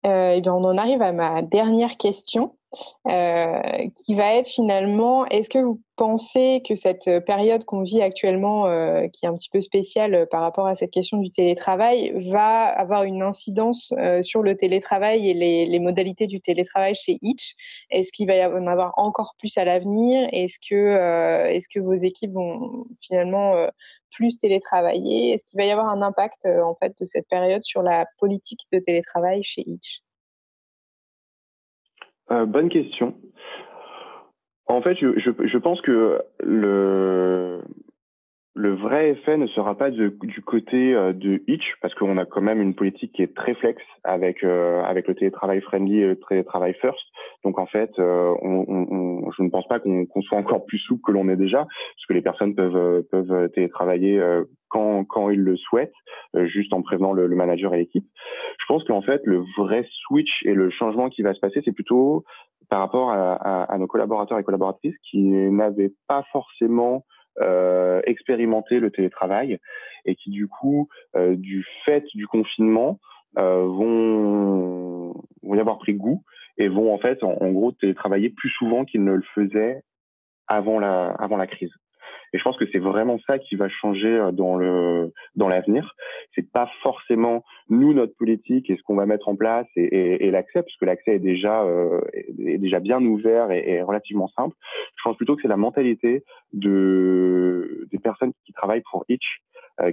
Euh, 0.05 0.31
et 0.31 0.41
bien 0.41 0.53
on 0.53 0.63
en 0.63 0.77
arrive 0.77 1.01
à 1.01 1.11
ma 1.11 1.41
dernière 1.41 1.97
question. 1.97 2.55
Euh, 3.07 3.61
qui 4.03 4.15
va 4.15 4.35
être 4.35 4.47
finalement, 4.47 5.25
est-ce 5.27 5.49
que 5.49 5.59
vous 5.59 5.79
pensez 5.95 6.61
que 6.67 6.75
cette 6.75 7.09
période 7.25 7.63
qu'on 7.65 7.83
vit 7.83 8.01
actuellement, 8.01 8.67
euh, 8.67 9.07
qui 9.07 9.25
est 9.25 9.29
un 9.29 9.33
petit 9.33 9.49
peu 9.49 9.61
spéciale 9.61 10.27
par 10.29 10.41
rapport 10.41 10.67
à 10.67 10.75
cette 10.75 10.91
question 10.91 11.17
du 11.17 11.31
télétravail, 11.31 12.11
va 12.31 12.65
avoir 12.65 13.03
une 13.03 13.21
incidence 13.21 13.93
euh, 13.97 14.21
sur 14.21 14.41
le 14.41 14.55
télétravail 14.55 15.29
et 15.29 15.33
les, 15.33 15.79
modalités 15.79 16.27
du 16.27 16.41
télétravail 16.41 16.95
chez 16.95 17.19
Itch 17.21 17.55
Est-ce 17.91 18.11
qu'il 18.11 18.27
va 18.27 18.35
y 18.35 18.45
en 18.45 18.67
avoir 18.67 18.93
encore 18.97 19.35
plus 19.39 19.57
à 19.57 19.65
l'avenir? 19.65 20.27
Est-ce 20.31 20.57
que, 20.59 20.75
euh, 20.75 21.49
est-ce 21.49 21.67
que 21.69 21.79
vos 21.79 21.93
équipes 21.93 22.33
vont 22.33 22.85
finalement 23.01 23.53
plus 24.11 24.37
télétravailler? 24.37 25.31
Est-ce 25.33 25.45
qu'il 25.45 25.57
va 25.59 25.65
y 25.65 25.71
avoir 25.71 25.89
un 25.89 26.01
impact 26.01 26.45
en 26.45 26.75
fait 26.75 26.93
de 26.99 27.05
cette 27.05 27.27
période 27.27 27.63
sur 27.63 27.83
la 27.83 28.05
politique 28.19 28.61
de 28.71 28.79
télétravail 28.79 29.43
chez 29.43 29.61
Itch 29.67 30.04
euh, 32.31 32.45
bonne 32.45 32.69
question. 32.69 33.15
En 34.67 34.81
fait, 34.81 34.95
je, 34.95 35.19
je, 35.19 35.29
je, 35.47 35.57
pense 35.57 35.79
que 35.81 36.21
le, 36.39 37.61
le 38.57 38.73
vrai 38.73 39.09
effet 39.09 39.35
ne 39.35 39.47
sera 39.47 39.77
pas 39.77 39.91
du 39.91 40.41
côté 40.45 40.95
euh, 40.95 41.11
de 41.11 41.43
Itch, 41.45 41.75
parce 41.81 41.93
qu'on 41.93 42.17
a 42.17 42.25
quand 42.25 42.41
même 42.41 42.61
une 42.61 42.73
politique 42.73 43.11
qui 43.11 43.21
est 43.21 43.35
très 43.35 43.53
flex 43.53 43.83
avec, 44.05 44.45
euh, 44.45 44.81
avec 44.83 45.09
le 45.09 45.15
télétravail 45.15 45.59
friendly 45.59 45.99
et 45.99 46.07
le 46.07 46.15
télétravail 46.17 46.73
first. 46.75 47.01
Donc 47.43 47.59
en 47.59 47.65
fait, 47.65 47.91
euh, 47.99 48.33
on, 48.41 48.65
on, 48.67 49.31
je 49.31 49.43
ne 49.43 49.49
pense 49.49 49.67
pas 49.67 49.79
qu'on 49.79 50.21
soit 50.21 50.37
encore 50.37 50.65
plus 50.65 50.79
souple 50.79 51.01
que 51.05 51.11
l'on 51.11 51.27
est 51.27 51.35
déjà, 51.35 51.59
parce 51.65 52.05
que 52.07 52.13
les 52.13 52.21
personnes 52.21 52.55
peuvent, 52.55 53.03
peuvent 53.11 53.49
télétravailler 53.51 54.23
quand, 54.69 55.03
quand 55.03 55.29
ils 55.29 55.41
le 55.41 55.57
souhaitent, 55.57 55.93
juste 56.45 56.73
en 56.73 56.81
prévenant 56.81 57.11
le, 57.11 57.27
le 57.27 57.35
manager 57.35 57.73
et 57.73 57.79
l'équipe. 57.79 58.05
Je 58.57 58.65
pense 58.69 58.85
qu'en 58.85 59.01
fait, 59.01 59.21
le 59.25 59.43
vrai 59.57 59.85
switch 60.07 60.45
et 60.45 60.53
le 60.53 60.69
changement 60.69 61.09
qui 61.09 61.23
va 61.23 61.33
se 61.33 61.41
passer, 61.41 61.61
c'est 61.65 61.73
plutôt 61.73 62.23
par 62.69 62.79
rapport 62.79 63.11
à, 63.11 63.33
à, 63.33 63.63
à, 63.63 63.77
nos 63.77 63.87
collaborateurs 63.87 64.39
et 64.39 64.43
collaboratrices 64.43 64.95
qui 65.09 65.21
n'avaient 65.21 65.93
pas 66.07 66.23
forcément 66.31 67.03
euh, 67.41 68.01
expérimenter 68.05 68.79
le 68.79 68.91
télétravail 68.91 69.59
et 70.05 70.15
qui 70.15 70.29
du 70.29 70.47
coup, 70.47 70.89
euh, 71.15 71.35
du 71.35 71.65
fait 71.85 72.05
du 72.13 72.27
confinement, 72.27 72.99
euh, 73.37 73.65
vont, 73.65 75.13
vont 75.43 75.55
y 75.55 75.59
avoir 75.59 75.77
pris 75.77 75.93
goût 75.93 76.23
et 76.57 76.67
vont 76.67 76.93
en 76.93 76.97
fait, 76.97 77.23
en, 77.23 77.33
en 77.41 77.51
gros, 77.51 77.71
télétravailler 77.71 78.29
plus 78.29 78.49
souvent 78.49 78.85
qu'ils 78.85 79.03
ne 79.03 79.13
le 79.13 79.23
faisaient 79.33 79.81
avant 80.47 80.79
la, 80.79 81.07
avant 81.19 81.37
la 81.37 81.47
crise. 81.47 81.73
Et 82.35 82.37
je 82.37 82.43
pense 82.43 82.57
que 82.57 82.65
c'est 82.73 82.79
vraiment 82.79 83.17
ça 83.25 83.39
qui 83.39 83.55
va 83.55 83.69
changer 83.69 84.09
euh, 84.09 84.33
dans 84.33 84.57
le 84.57 85.13
dans 85.37 85.47
l'avenir. 85.47 85.95
C'est 86.35 86.51
pas 86.51 86.69
forcément 86.83 87.45
nous 87.69 87.93
notre 87.93 88.13
politique 88.17 88.69
et 88.69 88.75
ce 88.75 88.83
qu'on 88.83 88.97
va 88.97 89.05
mettre 89.05 89.29
en 89.29 89.37
place 89.37 89.67
et, 89.77 89.83
et, 89.85 90.25
et 90.25 90.31
l'accès, 90.31 90.61
puisque 90.61 90.81
l'accès 90.81 91.15
est 91.15 91.19
déjà 91.19 91.63
euh, 91.63 92.01
est 92.13 92.57
déjà 92.57 92.81
bien 92.81 93.01
ouvert 93.01 93.51
et, 93.51 93.63
et, 93.65 93.81
relativement 93.81 94.27
simple. 94.35 94.53
Je 94.97 95.03
pense 95.05 95.15
plutôt 95.15 95.37
que 95.37 95.43
c'est 95.43 95.47
la 95.47 95.55
mentalité 95.55 96.25
de 96.51 97.87
des 97.89 97.99
personnes 97.99 98.33
qui 98.45 98.51
travaillent 98.51 98.83
pour 98.91 99.05
Itch 99.07 99.39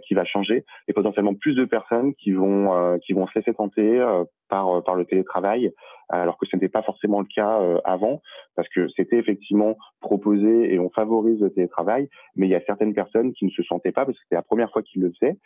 qui 0.06 0.14
va 0.14 0.24
changer 0.24 0.64
et 0.88 0.92
potentiellement 0.92 1.34
plus 1.34 1.54
de 1.54 1.64
personnes 1.64 2.14
qui 2.14 2.32
vont 2.32 2.74
euh, 2.74 2.98
qui 2.98 3.12
vont 3.12 3.26
se 3.26 3.38
laisser 3.38 3.52
tenter 3.52 4.00
euh, 4.00 4.24
par 4.48 4.82
par 4.84 4.94
le 4.94 5.04
télétravail 5.04 5.72
alors 6.08 6.36
que 6.36 6.46
ce 6.46 6.54
n'était 6.54 6.68
pas 6.68 6.82
forcément 6.82 7.20
le 7.20 7.26
cas 7.26 7.58
avant 7.84 8.20
parce 8.54 8.68
que 8.68 8.86
c'était 8.88 9.16
effectivement 9.16 9.76
proposé 10.00 10.72
et 10.72 10.78
on 10.78 10.90
favorise 10.90 11.40
le 11.40 11.50
télétravail 11.50 12.08
mais 12.36 12.46
il 12.46 12.50
y 12.50 12.54
a 12.54 12.60
certaines 12.66 12.92
personnes 12.92 13.32
qui 13.32 13.46
ne 13.46 13.50
se 13.50 13.62
sentaient 13.62 13.92
pas 13.92 14.04
parce 14.04 14.18
que 14.18 14.22
c'était 14.24 14.36
la 14.36 14.42
première 14.42 14.70
fois 14.70 14.82
qu'ils 14.82 15.02
le 15.02 15.12
faisaient 15.12 15.38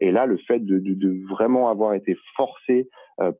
et 0.00 0.12
là 0.12 0.26
le 0.26 0.36
fait 0.36 0.58
de, 0.58 0.78
de, 0.78 0.92
de 0.92 1.26
vraiment 1.30 1.70
avoir 1.70 1.94
été 1.94 2.14
forcé 2.36 2.90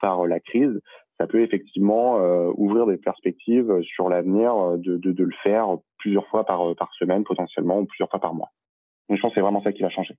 par 0.00 0.26
la 0.26 0.40
crise 0.40 0.80
ça 1.18 1.26
peut 1.26 1.42
effectivement 1.42 2.16
ouvrir 2.56 2.86
des 2.86 2.96
perspectives 2.96 3.82
sur 3.82 4.08
l'avenir 4.08 4.78
de, 4.78 4.96
de, 4.96 5.12
de, 5.12 5.24
le 5.24 5.34
faire 5.42 5.76
plusieurs 5.98 6.26
fois 6.28 6.44
par, 6.44 6.74
par 6.76 6.90
semaine 6.94 7.24
potentiellement 7.24 7.80
ou 7.80 7.84
plusieurs 7.84 8.08
fois 8.08 8.20
par 8.20 8.32
mois. 8.32 8.48
Donc 9.10 9.18
je 9.18 9.22
pense 9.22 9.32
que 9.32 9.34
c'est 9.34 9.40
vraiment 9.40 9.62
ça 9.62 9.72
qui 9.72 9.82
va 9.82 9.90
changer. 9.90 10.14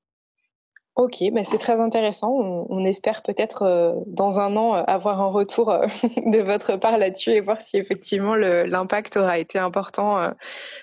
Ok, 0.97 1.23
c'est 1.49 1.57
très 1.57 1.79
intéressant. 1.79 2.29
On, 2.69 2.83
espère 2.85 3.23
peut-être 3.23 3.63
euh, 3.63 3.93
dans 4.07 4.39
un 4.39 4.57
an 4.57 4.75
euh, 4.75 4.83
avoir 4.87 5.21
un 5.21 5.29
retour 5.29 5.69
euh, 5.69 5.87
de 6.25 6.39
votre 6.39 6.75
part 6.75 6.97
là-dessus 6.97 7.29
et 7.29 7.39
voir 7.39 7.61
si 7.61 7.77
effectivement 7.77 8.35
l'impact 8.35 9.15
aura 9.15 9.37
été 9.39 9.57
important 9.57 10.29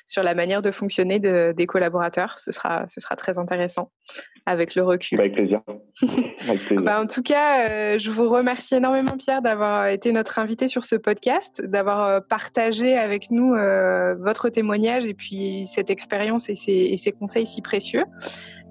sur 0.06 0.22
la 0.22 0.34
manière 0.34 0.62
de 0.62 0.70
fonctionner 0.70 1.18
de, 1.18 1.52
des 1.54 1.66
collaborateurs. 1.66 2.36
Ce 2.40 2.52
sera, 2.52 2.88
ce 2.88 3.02
sera 3.02 3.16
très 3.16 3.38
intéressant 3.38 3.90
avec 4.48 4.74
le 4.74 4.82
recul. 4.82 5.20
Avec 5.20 5.34
plaisir. 5.34 5.60
avec 6.48 6.64
plaisir. 6.66 6.84
bah, 6.84 7.00
en 7.00 7.06
tout 7.06 7.22
cas, 7.22 7.68
euh, 7.68 7.98
je 7.98 8.10
vous 8.10 8.28
remercie 8.28 8.74
énormément 8.74 9.16
Pierre 9.18 9.42
d'avoir 9.42 9.88
été 9.88 10.12
notre 10.12 10.38
invité 10.38 10.68
sur 10.68 10.84
ce 10.84 10.96
podcast, 10.96 11.62
d'avoir 11.64 12.24
partagé 12.26 12.96
avec 12.96 13.30
nous 13.30 13.52
votre 14.20 14.48
témoignage 14.48 15.06
et 15.06 15.14
puis 15.14 15.66
cette 15.66 15.90
expérience 15.90 16.48
et 16.48 16.54
ces, 16.54 16.72
et 16.72 16.96
ces 16.96 17.12
conseils 17.12 17.46
si 17.46 17.62
précieux. 17.62 18.04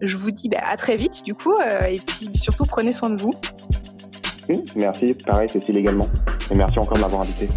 Je 0.02 0.16
vous 0.16 0.32
dis 0.32 0.50
bah, 0.50 0.60
à 0.64 0.78
très 0.78 0.96
vite 0.96 1.24
du 1.24 1.34
coup 1.34 1.56
euh, 1.56 1.86
et 1.86 2.00
puis 2.00 2.30
surtout 2.36 2.66
prenez 2.66 2.92
soin 2.92 3.10
de 3.10 3.22
vous. 3.22 3.34
Merci, 4.76 5.14
pareil 5.14 5.50
Cécile 5.50 5.78
également. 5.78 6.08
Et 6.52 6.56
merci 6.56 6.80
encore 6.80 6.96
de 6.96 7.02
m'avoir 7.02 7.22
invité. 7.22 7.50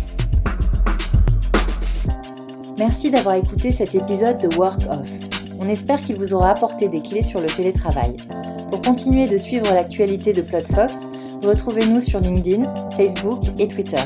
Merci 2.77 3.11
d'avoir 3.11 3.37
écouté 3.37 3.71
cet 3.73 3.95
épisode 3.95 4.39
de 4.39 4.57
Work 4.57 4.81
Off. 4.91 5.40
On 5.63 5.69
espère 5.69 6.03
qu'il 6.03 6.17
vous 6.17 6.33
aura 6.33 6.53
apporté 6.53 6.89
des 6.89 7.03
clés 7.03 7.23
sur 7.23 7.39
le 7.39 7.47
télétravail. 7.47 8.17
Pour 8.71 8.81
continuer 8.81 9.29
de 9.29 9.37
suivre 9.37 9.67
l'actualité 9.75 10.33
de 10.33 10.41
PlotFox, 10.41 11.07
retrouvez-nous 11.43 12.01
sur 12.01 12.19
LinkedIn, 12.19 12.91
Facebook 12.97 13.43
et 13.59 13.69
Twitter. 13.69 14.01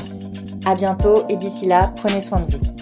À 0.65 0.75
bientôt 0.75 1.23
et 1.29 1.37
d'ici 1.37 1.65
là, 1.65 1.93
prenez 1.95 2.19
soin 2.19 2.41
de 2.41 2.57
vous. 2.57 2.74